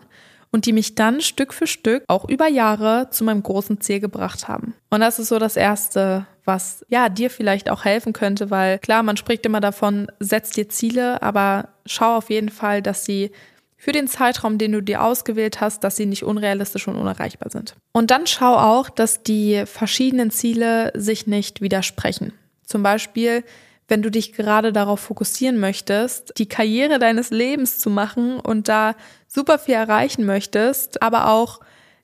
und 0.51 0.67
die 0.67 0.73
mich 0.73 0.95
dann 0.95 1.21
Stück 1.21 1.53
für 1.53 1.67
Stück 1.67 2.05
auch 2.09 2.29
über 2.29 2.49
Jahre 2.49 3.09
zu 3.11 3.25
meinem 3.25 3.43
großen 3.43 3.81
Ziel 3.81 4.01
gebracht 4.01 4.49
haben. 4.49 4.75
Und 4.91 5.01
das 5.01 5.19
ist 5.19 5.29
so 5.29 5.39
das 5.39 5.57
Erste, 5.57 6.27
was 6.45 6.85
ja 6.89 7.09
dir 7.09 7.31
vielleicht 7.31 7.71
auch 7.71 7.85
helfen 7.85 8.13
könnte, 8.13 8.51
weil 8.51 8.79
klar, 8.79 9.03
man 9.03 9.17
spricht 9.17 9.45
immer 9.45 9.61
davon, 9.61 10.11
setz 10.19 10.51
dir 10.51 10.69
Ziele, 10.69 11.23
aber 11.23 11.69
schau 11.87 12.17
auf 12.17 12.31
jeden 12.31 12.49
Fall, 12.49 12.83
dass 12.83 13.05
sie 13.05 13.31
für 13.77 13.93
den 13.93 14.09
Zeitraum, 14.09 14.59
den 14.59 14.73
du 14.73 14.83
dir 14.83 15.05
ausgewählt 15.05 15.61
hast, 15.61 15.85
dass 15.85 15.97
sie 15.97 16.07
nicht 16.07 16.25
unrealistisch 16.25 16.89
und 16.89 16.97
unerreichbar 16.97 17.51
sind. 17.51 17.77
Und 17.93 18.11
dann 18.11 18.27
schau 18.27 18.57
auch, 18.57 18.91
dass 18.91 19.23
die 19.23 19.65
verschiedenen 19.67 20.31
Ziele 20.31 20.91
sich 20.97 21.29
nicht 21.29 21.61
widersprechen. 21.61 22.33
Zum 22.65 22.83
Beispiel, 22.83 23.45
wenn 23.89 24.03
du 24.03 24.11
dich 24.11 24.33
gerade 24.33 24.73
darauf 24.73 25.01
fokussieren 25.01 25.59
möchtest, 25.59 26.35
die 26.39 26.49
Karriere 26.49 26.99
deines 26.99 27.31
Lebens 27.31 27.79
zu 27.79 27.91
machen 27.91 28.39
und 28.39 28.69
da 28.69 28.95
super 29.27 29.59
viel 29.59 29.75
erreichen 29.75 30.27
möchtest, 30.27 31.03
aber 31.03 31.29
auch 31.29 31.61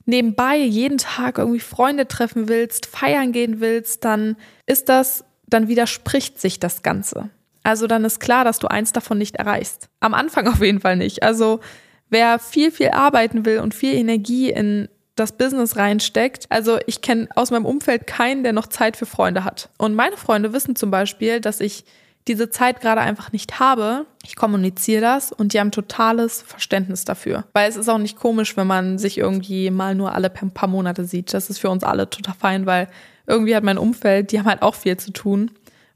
nebenbei 0.07 0.57
jeden 0.57 0.99
Tag 0.99 1.39
irgendwie 1.39 1.61
Freunde 1.61 2.09
treffen 2.09 2.49
willst, 2.49 2.87
feiern 2.87 3.33
gehen 3.33 3.61
willst, 3.61 4.05
dann 4.05 4.37
ist 4.67 4.89
das, 4.89 5.25
dann 5.47 5.69
widerspricht 5.69 6.41
sich 6.41 6.59
das 6.59 6.83
Ganze. 6.83 7.31
Also 7.63 7.87
dann 7.87 8.05
ist 8.05 8.21
klar, 8.21 8.45
dass 8.45 8.59
du 8.59 8.67
eins 8.69 8.93
davon 8.93 9.19
nicht 9.19 9.37
erreichst. 9.37 9.89
Am 10.01 10.15
Anfang 10.15 10.49
auf 10.53 10.61
jeden 10.61 10.81
Fall 10.81 10.97
nicht. 10.97 11.23
Also 11.23 11.61
wer 12.09 12.39
viel, 12.39 12.71
viel 12.71 12.91
arbeiten 12.91 13.45
will 13.45 13.61
und 13.61 13.75
viel 13.75 13.95
Energie 13.95 14.51
in 14.51 14.89
das 15.15 15.33
Business 15.33 15.77
reinsteckt. 15.77 16.47
Also 16.49 16.79
ich 16.87 17.01
kenne 17.01 17.29
aus 17.35 17.51
meinem 17.51 17.67
Umfeld 17.67 18.07
keinen, 18.07 18.43
der 18.43 18.53
noch 18.53 18.67
Zeit 18.67 18.97
für 18.97 19.07
Freunde 19.07 19.45
hat. 19.45 19.69
Und 19.79 19.95
meine 19.95 20.17
Freunde 20.17 20.53
wissen 20.53 20.77
zum 20.77 20.91
Beispiel, 20.91 21.41
dass 21.41 21.61
ich 21.61 21.85
diese 22.27 22.49
Zeit 22.49 22.81
gerade 22.81 23.01
einfach 23.01 23.33
nicht 23.33 23.61
habe. 23.61 24.07
Ich 24.25 24.35
kommuniziere 24.35 25.03
das 25.03 25.31
und 25.31 25.53
die 25.53 25.61
haben 25.61 25.71
totales 25.71 26.43
Verständnis 26.43 27.05
dafür. 27.05 27.45
Weil 27.53 27.69
es 27.69 27.77
ist 27.77 27.89
auch 27.89 27.99
nicht 27.99 28.19
komisch, 28.19 28.57
wenn 28.57 28.67
man 28.67 28.99
sich 28.99 29.19
irgendwie 29.19 29.71
mal 29.71 29.95
nur 29.95 30.15
alle 30.15 30.31
paar 30.31 30.69
Monate 30.69 31.05
sieht. 31.05 31.35
Das 31.35 31.51
ist 31.51 31.59
für 31.59 31.71
uns 31.71 31.85
alle 31.85 32.09
total 32.09 32.35
fein, 32.35 32.67
weil 32.67 32.89
irgendwie 33.27 33.55
hat 33.55 33.65
mein 33.65 33.79
Umfeld, 33.79 34.33
die 34.33 34.39
haben 34.39 34.47
halt 34.47 34.63
auch 34.63 34.75
viel 34.75 34.97
zu 34.97 35.13
tun. 35.13 35.51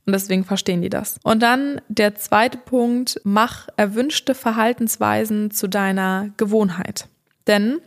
Und 0.06 0.12
deswegen 0.12 0.44
verstehen 0.44 0.80
die 0.80 0.88
das. 0.88 1.18
Und 1.22 1.42
dann 1.42 1.82
der 1.88 2.14
zweite 2.14 2.56
Punkt, 2.56 3.20
mach 3.24 3.68
erwünschte 3.76 4.34
Verhaltensweisen 4.34 5.50
zu 5.50 5.68
deiner 5.68 6.30
Gewohnheit. 6.38 7.08
Denn 7.46 7.80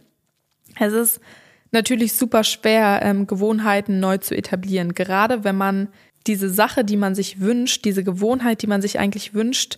es 0.80 0.94
ist 0.94 1.22
natürlich 1.72 2.14
super 2.14 2.44
schwer, 2.44 3.02
ähm, 3.04 3.28
Gewohnheiten 3.28 4.00
neu 4.00 4.18
zu 4.18 4.36
etablieren, 4.36 4.94
gerade 4.94 5.44
wenn 5.44 5.56
man 5.56 5.90
diese 6.28 6.50
Sache, 6.50 6.84
die 6.84 6.98
man 6.98 7.16
sich 7.16 7.40
wünscht, 7.40 7.86
diese 7.86 8.04
Gewohnheit, 8.04 8.62
die 8.62 8.68
man 8.68 8.82
sich 8.82 9.00
eigentlich 9.00 9.34
wünscht, 9.34 9.78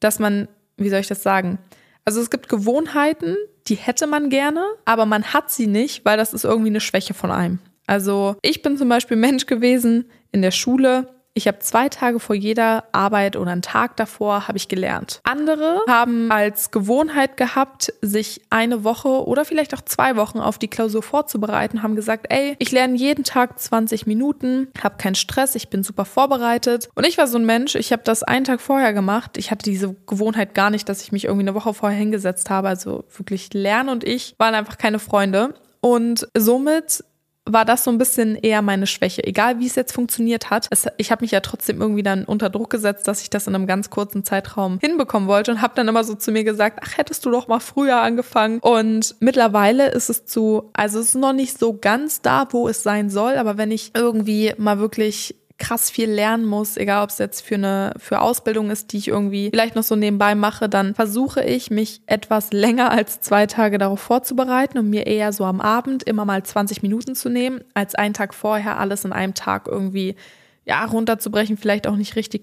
dass 0.00 0.18
man, 0.18 0.48
wie 0.76 0.88
soll 0.88 1.00
ich 1.00 1.08
das 1.08 1.22
sagen? 1.22 1.58
Also 2.04 2.20
es 2.20 2.30
gibt 2.30 2.48
Gewohnheiten, 2.48 3.36
die 3.68 3.74
hätte 3.74 4.06
man 4.06 4.30
gerne, 4.30 4.64
aber 4.84 5.06
man 5.06 5.24
hat 5.24 5.50
sie 5.50 5.66
nicht, 5.66 6.04
weil 6.04 6.16
das 6.16 6.32
ist 6.32 6.44
irgendwie 6.44 6.70
eine 6.70 6.80
Schwäche 6.80 7.14
von 7.14 7.30
einem. 7.30 7.58
Also 7.86 8.36
ich 8.42 8.62
bin 8.62 8.76
zum 8.76 8.88
Beispiel 8.88 9.16
Mensch 9.16 9.46
gewesen 9.46 10.06
in 10.32 10.42
der 10.42 10.50
Schule. 10.50 11.08
Ich 11.34 11.48
habe 11.48 11.60
zwei 11.60 11.88
Tage 11.88 12.20
vor 12.20 12.36
jeder 12.36 12.84
Arbeit 12.92 13.36
oder 13.36 13.52
einen 13.52 13.62
Tag 13.62 13.96
davor 13.96 14.48
habe 14.48 14.58
ich 14.58 14.68
gelernt. 14.68 15.20
Andere 15.24 15.80
haben 15.88 16.30
als 16.30 16.70
Gewohnheit 16.70 17.36
gehabt, 17.36 17.92
sich 18.02 18.42
eine 18.50 18.84
Woche 18.84 19.08
oder 19.08 19.44
vielleicht 19.44 19.74
auch 19.74 19.80
zwei 19.80 20.16
Wochen 20.16 20.40
auf 20.40 20.58
die 20.58 20.68
Klausur 20.68 21.02
vorzubereiten, 21.02 21.82
haben 21.82 21.96
gesagt, 21.96 22.26
ey, 22.28 22.54
ich 22.58 22.70
lerne 22.70 22.96
jeden 22.96 23.24
Tag 23.24 23.58
20 23.58 24.06
Minuten, 24.06 24.68
habe 24.82 24.96
keinen 24.98 25.14
Stress, 25.14 25.54
ich 25.54 25.70
bin 25.70 25.82
super 25.82 26.04
vorbereitet. 26.04 26.90
Und 26.94 27.06
ich 27.06 27.16
war 27.16 27.26
so 27.26 27.38
ein 27.38 27.46
Mensch, 27.46 27.74
ich 27.76 27.92
habe 27.92 28.02
das 28.04 28.22
einen 28.22 28.44
Tag 28.44 28.60
vorher 28.60 28.92
gemacht. 28.92 29.38
Ich 29.38 29.50
hatte 29.50 29.64
diese 29.64 29.94
Gewohnheit 30.06 30.54
gar 30.54 30.70
nicht, 30.70 30.88
dass 30.88 31.02
ich 31.02 31.12
mich 31.12 31.24
irgendwie 31.24 31.44
eine 31.44 31.54
Woche 31.54 31.72
vorher 31.72 31.98
hingesetzt 31.98 32.50
habe. 32.50 32.68
Also 32.68 33.04
wirklich 33.16 33.54
Lernen 33.54 33.88
und 33.88 34.04
ich 34.04 34.34
waren 34.38 34.54
einfach 34.54 34.76
keine 34.76 34.98
Freunde. 34.98 35.54
Und 35.80 36.28
somit 36.36 37.04
war 37.44 37.64
das 37.64 37.84
so 37.84 37.90
ein 37.90 37.98
bisschen 37.98 38.36
eher 38.36 38.62
meine 38.62 38.86
Schwäche. 38.86 39.24
Egal 39.24 39.58
wie 39.58 39.66
es 39.66 39.74
jetzt 39.74 39.92
funktioniert 39.92 40.50
hat. 40.50 40.68
Es, 40.70 40.86
ich 40.96 41.10
habe 41.10 41.24
mich 41.24 41.32
ja 41.32 41.40
trotzdem 41.40 41.80
irgendwie 41.80 42.02
dann 42.02 42.24
unter 42.24 42.50
Druck 42.50 42.70
gesetzt, 42.70 43.08
dass 43.08 43.22
ich 43.22 43.30
das 43.30 43.46
in 43.46 43.54
einem 43.54 43.66
ganz 43.66 43.90
kurzen 43.90 44.22
Zeitraum 44.22 44.78
hinbekommen 44.80 45.28
wollte 45.28 45.50
und 45.50 45.62
habe 45.62 45.74
dann 45.74 45.88
immer 45.88 46.04
so 46.04 46.14
zu 46.14 46.30
mir 46.30 46.44
gesagt, 46.44 46.78
ach, 46.82 46.96
hättest 46.96 47.26
du 47.26 47.30
doch 47.30 47.48
mal 47.48 47.60
früher 47.60 48.00
angefangen. 48.00 48.60
Und 48.60 49.16
mittlerweile 49.20 49.90
ist 49.90 50.08
es 50.08 50.24
zu, 50.24 50.70
also 50.72 51.00
es 51.00 51.08
ist 51.08 51.14
noch 51.16 51.32
nicht 51.32 51.58
so 51.58 51.76
ganz 51.78 52.22
da, 52.22 52.46
wo 52.50 52.68
es 52.68 52.82
sein 52.82 53.10
soll, 53.10 53.36
aber 53.36 53.58
wenn 53.58 53.72
ich 53.72 53.90
irgendwie 53.94 54.54
mal 54.56 54.78
wirklich 54.78 55.34
krass 55.62 55.90
viel 55.90 56.10
lernen 56.10 56.44
muss, 56.44 56.76
egal 56.76 57.04
ob 57.04 57.10
es 57.10 57.18
jetzt 57.18 57.40
für 57.40 57.54
eine 57.54 57.94
für 57.96 58.20
Ausbildung 58.20 58.70
ist, 58.70 58.92
die 58.92 58.98
ich 58.98 59.08
irgendwie 59.08 59.50
vielleicht 59.50 59.76
noch 59.76 59.84
so 59.84 59.94
nebenbei 59.94 60.34
mache, 60.34 60.68
dann 60.68 60.94
versuche 60.96 61.42
ich 61.44 61.70
mich 61.70 62.02
etwas 62.06 62.52
länger 62.52 62.90
als 62.90 63.20
zwei 63.20 63.46
Tage 63.46 63.78
darauf 63.78 64.00
vorzubereiten 64.00 64.78
und 64.78 64.90
mir 64.90 65.06
eher 65.06 65.32
so 65.32 65.44
am 65.44 65.60
Abend 65.60 66.02
immer 66.02 66.24
mal 66.24 66.42
20 66.42 66.82
Minuten 66.82 67.14
zu 67.14 67.28
nehmen, 67.28 67.62
als 67.74 67.94
einen 67.94 68.12
Tag 68.12 68.34
vorher 68.34 68.80
alles 68.80 69.04
in 69.04 69.12
einem 69.12 69.34
Tag 69.34 69.68
irgendwie 69.68 70.16
ja 70.64 70.84
runterzubrechen, 70.84 71.56
vielleicht 71.56 71.86
auch 71.86 71.96
nicht 71.96 72.16
richtig 72.16 72.42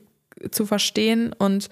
zu 0.51 0.65
verstehen 0.65 1.33
und 1.37 1.69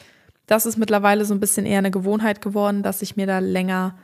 das 0.47 0.65
ist 0.65 0.77
mittlerweile 0.77 1.23
so 1.23 1.33
ein 1.33 1.39
bisschen 1.39 1.65
eher 1.65 1.77
eine 1.77 1.91
Gewohnheit 1.91 2.41
geworden, 2.41 2.83
dass 2.83 3.01
ich 3.01 3.15
mir 3.15 3.25
da 3.25 3.39
länger 3.39 3.97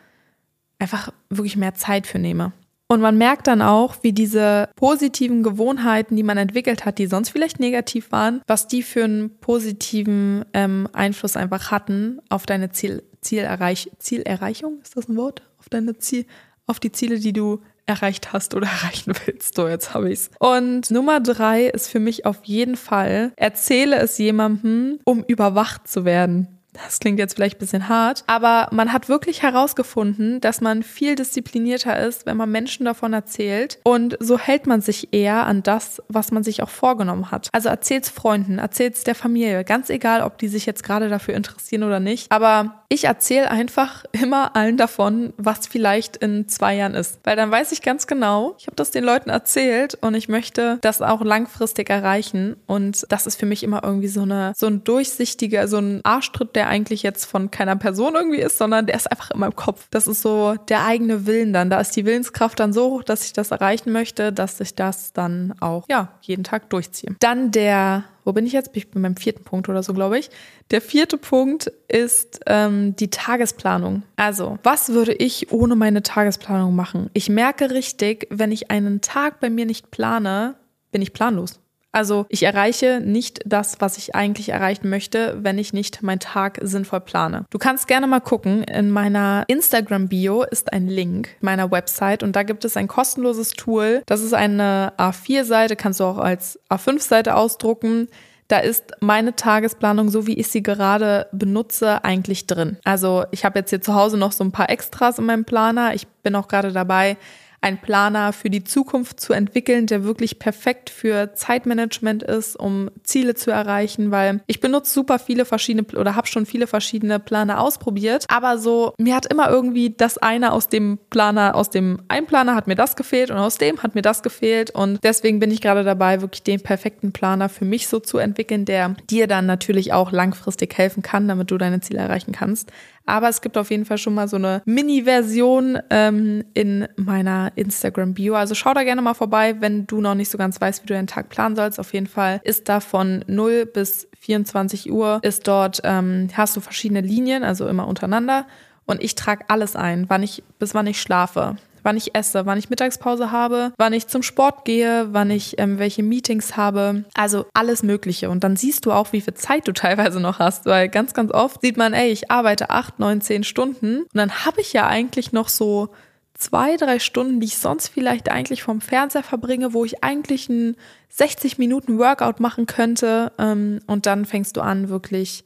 einfach 0.79 1.11
wirklich 1.29 1.57
mehr 1.57 1.73
Zeit 1.73 2.07
für 2.07 2.19
nehme. 2.19 2.53
Und 2.93 3.01
man 3.01 3.17
merkt 3.17 3.47
dann 3.47 3.63
auch, 3.63 3.95
wie 4.03 4.13
diese 4.13 4.69
positiven 4.75 5.41
Gewohnheiten, 5.41 6.15
die 6.15 6.21
man 6.21 6.37
entwickelt 6.37 6.85
hat, 6.85 6.99
die 6.99 7.07
sonst 7.07 7.29
vielleicht 7.29 7.59
negativ 7.59 8.11
waren, 8.11 8.43
was 8.45 8.67
die 8.67 8.83
für 8.83 9.05
einen 9.05 9.39
positiven 9.39 10.45
ähm, 10.53 10.87
Einfluss 10.93 11.35
einfach 11.35 11.71
hatten 11.71 12.19
auf 12.29 12.45
deine 12.45 12.69
Ziel, 12.69 13.01
Zielerreich, 13.19 13.89
Zielerreichung, 13.97 14.79
ist 14.83 14.95
das 14.95 15.09
ein 15.09 15.17
Wort? 15.17 15.41
Auf 15.57 15.69
deine 15.69 15.97
Ziel, 15.97 16.27
auf 16.67 16.79
die 16.79 16.91
Ziele, 16.91 17.17
die 17.17 17.33
du 17.33 17.61
erreicht 17.87 18.31
hast 18.31 18.53
oder 18.53 18.67
erreichen 18.83 19.13
willst. 19.25 19.55
So, 19.55 19.67
jetzt 19.67 19.95
habe 19.95 20.11
ich's. 20.11 20.29
Und 20.37 20.91
Nummer 20.91 21.19
drei 21.19 21.65
ist 21.65 21.87
für 21.87 21.99
mich 21.99 22.27
auf 22.27 22.43
jeden 22.43 22.75
Fall, 22.75 23.31
erzähle 23.37 23.95
es 23.95 24.19
jemandem, 24.19 24.99
um 25.03 25.23
überwacht 25.23 25.87
zu 25.87 26.05
werden. 26.05 26.52
Das 26.73 26.99
klingt 26.99 27.19
jetzt 27.19 27.35
vielleicht 27.35 27.57
ein 27.57 27.59
bisschen 27.59 27.89
hart, 27.89 28.23
aber 28.27 28.67
man 28.71 28.91
hat 28.91 29.09
wirklich 29.09 29.43
herausgefunden, 29.43 30.41
dass 30.41 30.61
man 30.61 30.83
viel 30.83 31.15
disziplinierter 31.15 31.99
ist, 31.99 32.25
wenn 32.25 32.37
man 32.37 32.51
Menschen 32.51 32.85
davon 32.85 33.13
erzählt. 33.13 33.79
Und 33.83 34.17
so 34.19 34.39
hält 34.39 34.67
man 34.67 34.81
sich 34.81 35.13
eher 35.13 35.45
an 35.45 35.63
das, 35.63 36.01
was 36.07 36.31
man 36.31 36.43
sich 36.43 36.63
auch 36.63 36.69
vorgenommen 36.69 37.31
hat. 37.31 37.49
Also 37.51 37.69
erzähl's 37.69 38.09
Freunden, 38.09 38.57
erzähl's 38.57 39.03
der 39.03 39.15
Familie, 39.15 39.63
ganz 39.63 39.89
egal, 39.89 40.21
ob 40.21 40.37
die 40.37 40.47
sich 40.47 40.65
jetzt 40.65 40.83
gerade 40.83 41.09
dafür 41.09 41.35
interessieren 41.35 41.83
oder 41.83 41.99
nicht. 41.99 42.31
Aber 42.31 42.82
ich 42.93 43.05
erzähle 43.05 43.49
einfach 43.49 44.05
immer 44.11 44.55
allen 44.55 44.77
davon, 44.77 45.33
was 45.37 45.65
vielleicht 45.65 46.17
in 46.17 46.47
zwei 46.47 46.75
Jahren 46.75 46.93
ist. 46.93 47.19
Weil 47.23 47.35
dann 47.35 47.49
weiß 47.49 47.71
ich 47.71 47.81
ganz 47.81 48.05
genau, 48.05 48.55
ich 48.59 48.67
habe 48.67 48.75
das 48.75 48.91
den 48.91 49.03
Leuten 49.03 49.31
erzählt 49.31 49.95
und 49.95 50.13
ich 50.13 50.29
möchte 50.29 50.77
das 50.81 51.01
auch 51.01 51.21
langfristig 51.21 51.89
erreichen. 51.89 52.55
Und 52.67 53.05
das 53.09 53.25
ist 53.25 53.39
für 53.39 53.47
mich 53.47 53.63
immer 53.63 53.83
irgendwie 53.83 54.07
so 54.07 54.21
eine, 54.21 54.53
so 54.55 54.67
ein 54.67 54.83
durchsichtiger, 54.83 55.67
so 55.67 55.79
ein 55.79 56.01
Arschtritt, 56.03 56.55
der 56.55 56.67
eigentlich 56.67 57.01
jetzt 57.01 57.25
von 57.25 57.49
keiner 57.49 57.75
Person 57.75 58.13
irgendwie 58.13 58.41
ist, 58.41 58.59
sondern 58.59 58.85
der 58.85 58.95
ist 58.95 59.09
einfach 59.09 59.31
in 59.31 59.39
meinem 59.39 59.55
Kopf. 59.55 59.87
Das 59.89 60.07
ist 60.07 60.21
so 60.21 60.55
der 60.69 60.85
eigene 60.85 61.25
Willen 61.25 61.51
dann. 61.51 61.71
Da 61.71 61.79
ist 61.79 61.95
die 61.95 62.05
Willenskraft 62.05 62.59
dann 62.59 62.73
so 62.73 62.91
hoch, 62.91 63.03
dass 63.03 63.25
ich 63.25 63.33
das 63.33 63.49
erreichen 63.49 63.91
möchte, 63.91 64.31
dass 64.31 64.59
ich 64.59 64.75
das 64.75 65.13
dann 65.13 65.55
auch, 65.59 65.85
ja, 65.89 66.13
jeden 66.21 66.43
Tag 66.43 66.69
durchziehe. 66.69 67.15
Dann 67.19 67.49
der 67.49 68.03
wo 68.23 68.33
bin 68.33 68.45
ich 68.45 68.53
jetzt? 68.53 68.71
Ich 68.73 68.89
bin 68.89 69.01
beim 69.01 69.15
vierten 69.15 69.43
Punkt 69.43 69.69
oder 69.69 69.83
so, 69.83 69.93
glaube 69.93 70.17
ich. 70.19 70.29
Der 70.71 70.81
vierte 70.81 71.17
Punkt 71.17 71.71
ist 71.87 72.39
ähm, 72.47 72.95
die 72.95 73.09
Tagesplanung. 73.09 74.03
Also, 74.15 74.57
was 74.63 74.89
würde 74.89 75.13
ich 75.13 75.51
ohne 75.51 75.75
meine 75.75 76.03
Tagesplanung 76.03 76.75
machen? 76.75 77.09
Ich 77.13 77.29
merke 77.29 77.71
richtig, 77.71 78.27
wenn 78.29 78.51
ich 78.51 78.71
einen 78.71 79.01
Tag 79.01 79.39
bei 79.39 79.49
mir 79.49 79.65
nicht 79.65 79.91
plane, 79.91 80.55
bin 80.91 81.01
ich 81.01 81.13
planlos. 81.13 81.59
Also 81.93 82.25
ich 82.27 82.43
erreiche 82.43 82.99
nicht 82.99 83.41
das, 83.45 83.79
was 83.79 83.97
ich 83.97 84.15
eigentlich 84.15 84.49
erreichen 84.49 84.89
möchte, 84.89 85.37
wenn 85.41 85.59
ich 85.59 85.73
nicht 85.73 86.01
meinen 86.01 86.19
Tag 86.19 86.59
sinnvoll 86.63 87.01
plane. 87.01 87.45
Du 87.51 87.59
kannst 87.59 87.87
gerne 87.87 88.07
mal 88.07 88.19
gucken. 88.19 88.63
In 88.63 88.89
meiner 88.89 89.45
Instagram-Bio 89.47 90.43
ist 90.43 90.73
ein 90.73 90.87
Link 90.87 91.29
meiner 91.39 91.69
Website 91.69 92.23
und 92.23 92.35
da 92.35 92.41
gibt 92.41 92.65
es 92.65 92.75
ein 92.75 92.87
kostenloses 92.87 93.51
Tool. 93.51 94.01
Das 94.07 94.21
ist 94.21 94.33
eine 94.33 94.93
A4-Seite, 94.97 95.75
kannst 95.75 95.99
du 95.99 96.05
auch 96.05 96.17
als 96.17 96.59
A5-Seite 96.69 97.35
ausdrucken. 97.35 98.07
Da 98.47 98.57
ist 98.57 98.93
meine 98.99 99.35
Tagesplanung, 99.35 100.09
so 100.09 100.25
wie 100.25 100.33
ich 100.33 100.47
sie 100.47 100.63
gerade 100.63 101.27
benutze, 101.31 102.03
eigentlich 102.03 102.47
drin. 102.47 102.77
Also 102.83 103.25
ich 103.31 103.45
habe 103.45 103.59
jetzt 103.59 103.69
hier 103.69 103.81
zu 103.81 103.93
Hause 103.93 104.17
noch 104.17 104.31
so 104.31 104.43
ein 104.43 104.51
paar 104.51 104.69
Extras 104.71 105.19
in 105.19 105.25
meinem 105.25 105.45
Planer. 105.45 105.93
Ich 105.93 106.07
bin 106.23 106.35
auch 106.35 106.47
gerade 106.47 106.71
dabei, 106.71 107.17
einen 107.63 107.77
Planer 107.77 108.33
für 108.33 108.49
die 108.49 108.63
Zukunft 108.63 109.19
zu 109.19 109.33
entwickeln, 109.33 109.87
der 109.87 110.03
wirklich 110.03 110.39
perfekt 110.39 110.89
für 110.89 111.33
Zeitmanagement 111.33 112.21
ist, 112.23 112.55
um 112.55 112.89
Ziele 113.03 113.35
zu 113.35 113.51
erreichen, 113.51 114.11
weil 114.11 114.41
ich 114.47 114.59
benutze 114.59 114.93
super 114.93 115.19
viele 115.19 115.45
verschiedene 115.45 115.85
oder 115.97 116.15
habe 116.15 116.27
schon 116.27 116.45
viele 116.45 116.67
verschiedene 116.67 117.19
Planer 117.19 117.61
ausprobiert, 117.61 118.25
aber 118.27 118.57
so 118.57 118.93
mir 118.97 119.15
hat 119.15 119.25
immer 119.25 119.49
irgendwie 119.49 119.91
das 119.91 120.17
eine 120.17 120.51
aus 120.51 120.67
dem 120.67 120.99
Planer, 121.09 121.55
aus 121.55 121.69
dem 121.69 122.01
einen 122.09 122.27
Planer 122.27 122.55
hat 122.55 122.67
mir 122.67 122.75
das 122.75 122.95
gefehlt 122.95 123.31
und 123.31 123.37
aus 123.37 123.57
dem 123.57 123.81
hat 123.81 123.95
mir 123.95 124.01
das 124.01 124.23
gefehlt 124.23 124.71
und 124.71 124.99
deswegen 125.03 125.39
bin 125.39 125.51
ich 125.51 125.61
gerade 125.61 125.83
dabei, 125.83 126.21
wirklich 126.21 126.43
den 126.43 126.61
perfekten 126.61 127.13
Planer 127.13 127.49
für 127.49 127.65
mich 127.65 127.87
so 127.87 127.99
zu 127.99 128.17
entwickeln, 128.17 128.65
der 128.65 128.95
dir 129.09 129.27
dann 129.27 129.45
natürlich 129.45 129.93
auch 129.93 130.11
langfristig 130.11 130.77
helfen 130.77 131.01
kann, 131.01 131.27
damit 131.27 131.51
du 131.51 131.57
deine 131.57 131.79
Ziele 131.79 131.99
erreichen 131.99 132.33
kannst. 132.33 132.71
Aber 133.05 133.29
es 133.29 133.41
gibt 133.41 133.57
auf 133.57 133.69
jeden 133.69 133.85
Fall 133.85 133.97
schon 133.97 134.13
mal 134.13 134.27
so 134.27 134.37
eine 134.37 134.61
Mini-Version 134.65 135.79
ähm, 135.89 136.45
in 136.53 136.87
meiner 136.95 137.51
Instagram-Bio. 137.55 138.35
Also 138.35 138.55
schau 138.55 138.73
da 138.73 138.83
gerne 138.83 139.01
mal 139.01 139.13
vorbei, 139.13 139.57
wenn 139.59 139.85
du 139.87 140.01
noch 140.01 140.15
nicht 140.15 140.29
so 140.29 140.37
ganz 140.37 140.59
weißt, 140.59 140.83
wie 140.83 140.87
du 140.87 140.93
deinen 140.93 141.07
Tag 141.07 141.29
planen 141.29 141.55
sollst. 141.55 141.79
Auf 141.79 141.93
jeden 141.93 142.07
Fall 142.07 142.39
ist 142.43 142.69
da 142.69 142.79
von 142.79 143.23
0 143.27 143.65
bis 143.65 144.07
24 144.19 144.91
Uhr 144.91 145.19
ist 145.21 145.47
dort, 145.47 145.81
ähm, 145.83 146.29
hast 146.33 146.55
du 146.55 146.61
verschiedene 146.61 147.01
Linien, 147.01 147.43
also 147.43 147.67
immer 147.67 147.87
untereinander. 147.87 148.45
Und 148.85 149.03
ich 149.03 149.15
trage 149.15 149.45
alles 149.49 149.75
ein, 149.75 150.09
wann 150.09 150.23
ich, 150.23 150.43
bis 150.59 150.73
wann 150.73 150.87
ich 150.87 151.01
schlafe, 151.01 151.57
wann 151.83 151.97
ich 151.97 152.15
esse, 152.15 152.45
wann 152.45 152.57
ich 152.57 152.69
Mittagspause 152.69 153.31
habe, 153.31 153.73
wann 153.77 153.93
ich 153.93 154.07
zum 154.07 154.23
Sport 154.23 154.65
gehe, 154.65 155.09
wann 155.11 155.29
ich 155.29 155.59
ähm, 155.59 155.79
welche 155.79 156.03
Meetings 156.03 156.57
habe. 156.57 157.05
Also 157.13 157.45
alles 157.53 157.83
Mögliche. 157.83 158.29
Und 158.29 158.43
dann 158.43 158.55
siehst 158.55 158.85
du 158.85 158.91
auch, 158.91 159.13
wie 159.13 159.21
viel 159.21 159.33
Zeit 159.35 159.67
du 159.67 159.73
teilweise 159.73 160.19
noch 160.19 160.39
hast, 160.39 160.65
weil 160.65 160.89
ganz, 160.89 161.13
ganz 161.13 161.31
oft 161.31 161.61
sieht 161.61 161.77
man, 161.77 161.93
ey, 161.93 162.09
ich 162.09 162.31
arbeite 162.31 162.69
acht, 162.69 162.99
neun, 162.99 163.21
zehn 163.21 163.43
Stunden 163.43 164.03
und 164.03 164.15
dann 164.15 164.45
habe 164.45 164.61
ich 164.61 164.73
ja 164.73 164.87
eigentlich 164.87 165.31
noch 165.31 165.49
so 165.49 165.89
zwei, 166.33 166.77
drei 166.77 166.99
Stunden, 166.99 167.39
die 167.39 167.47
ich 167.47 167.57
sonst 167.57 167.89
vielleicht 167.89 168.29
eigentlich 168.29 168.63
vom 168.63 168.81
Fernseher 168.81 169.23
verbringe, 169.23 169.73
wo 169.73 169.85
ich 169.85 170.03
eigentlich 170.03 170.49
ein 170.49 170.75
60 171.09 171.57
Minuten 171.57 171.99
Workout 171.99 172.39
machen 172.39 172.65
könnte. 172.65 173.31
Ähm, 173.37 173.79
und 173.87 174.05
dann 174.05 174.25
fängst 174.25 174.57
du 174.57 174.61
an, 174.61 174.89
wirklich 174.89 175.43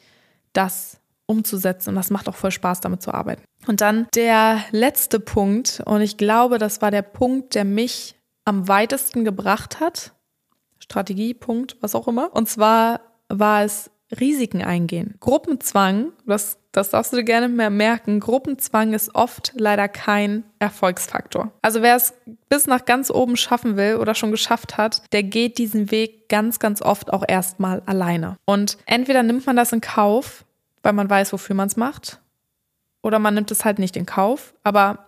das 0.53 0.99
umzusetzen. 1.27 1.89
Und 1.89 1.95
das 1.95 2.09
macht 2.09 2.27
auch 2.27 2.35
voll 2.35 2.51
Spaß, 2.51 2.81
damit 2.81 3.01
zu 3.01 3.13
arbeiten. 3.13 3.43
Und 3.67 3.81
dann 3.81 4.07
der 4.15 4.63
letzte 4.71 5.19
Punkt, 5.19 5.81
und 5.85 6.01
ich 6.01 6.17
glaube, 6.17 6.57
das 6.57 6.81
war 6.81 6.89
der 6.89 7.03
Punkt, 7.03 7.53
der 7.53 7.65
mich 7.65 8.15
am 8.45 8.67
weitesten 8.67 9.23
gebracht 9.25 9.79
hat. 9.79 10.13
Strategiepunkt, 10.79 11.77
was 11.81 11.95
auch 11.95 12.07
immer. 12.07 12.33
Und 12.33 12.47
zwar 12.47 13.01
war 13.27 13.63
es 13.63 13.91
Risiken 14.19 14.63
eingehen. 14.63 15.15
Gruppenzwang, 15.19 16.13
das, 16.25 16.59
das 16.71 16.91
darfst 16.91 17.11
du 17.11 17.17
dir 17.17 17.25
gerne 17.25 17.49
mehr 17.49 17.69
merken, 17.69 18.21
Gruppenzwang 18.21 18.93
ist 18.93 19.13
oft 19.15 19.51
leider 19.55 19.89
kein 19.89 20.45
Erfolgsfaktor. 20.59 21.51
Also 21.61 21.81
wer 21.81 21.97
es 21.97 22.13
bis 22.47 22.67
nach 22.67 22.85
ganz 22.85 23.11
oben 23.11 23.35
schaffen 23.35 23.75
will 23.75 23.97
oder 23.97 24.15
schon 24.15 24.31
geschafft 24.31 24.77
hat, 24.77 25.01
der 25.11 25.23
geht 25.23 25.57
diesen 25.57 25.91
Weg 25.91 26.29
ganz, 26.29 26.59
ganz 26.59 26.81
oft 26.81 27.11
auch 27.11 27.25
erstmal 27.27 27.81
alleine. 27.85 28.37
Und 28.45 28.77
entweder 28.85 29.23
nimmt 29.23 29.45
man 29.45 29.57
das 29.57 29.73
in 29.73 29.81
Kauf, 29.81 30.45
weil 30.87 30.93
man 30.93 31.09
weiß, 31.09 31.33
wofür 31.33 31.53
man 31.53 31.67
es 31.67 31.75
macht. 31.75 32.21
Oder 33.03 33.19
man 33.19 33.33
nimmt 33.33 33.51
es 33.51 33.65
halt 33.65 33.77
nicht 33.77 33.97
in 33.97 34.05
Kauf, 34.05 34.53
aber 34.63 34.99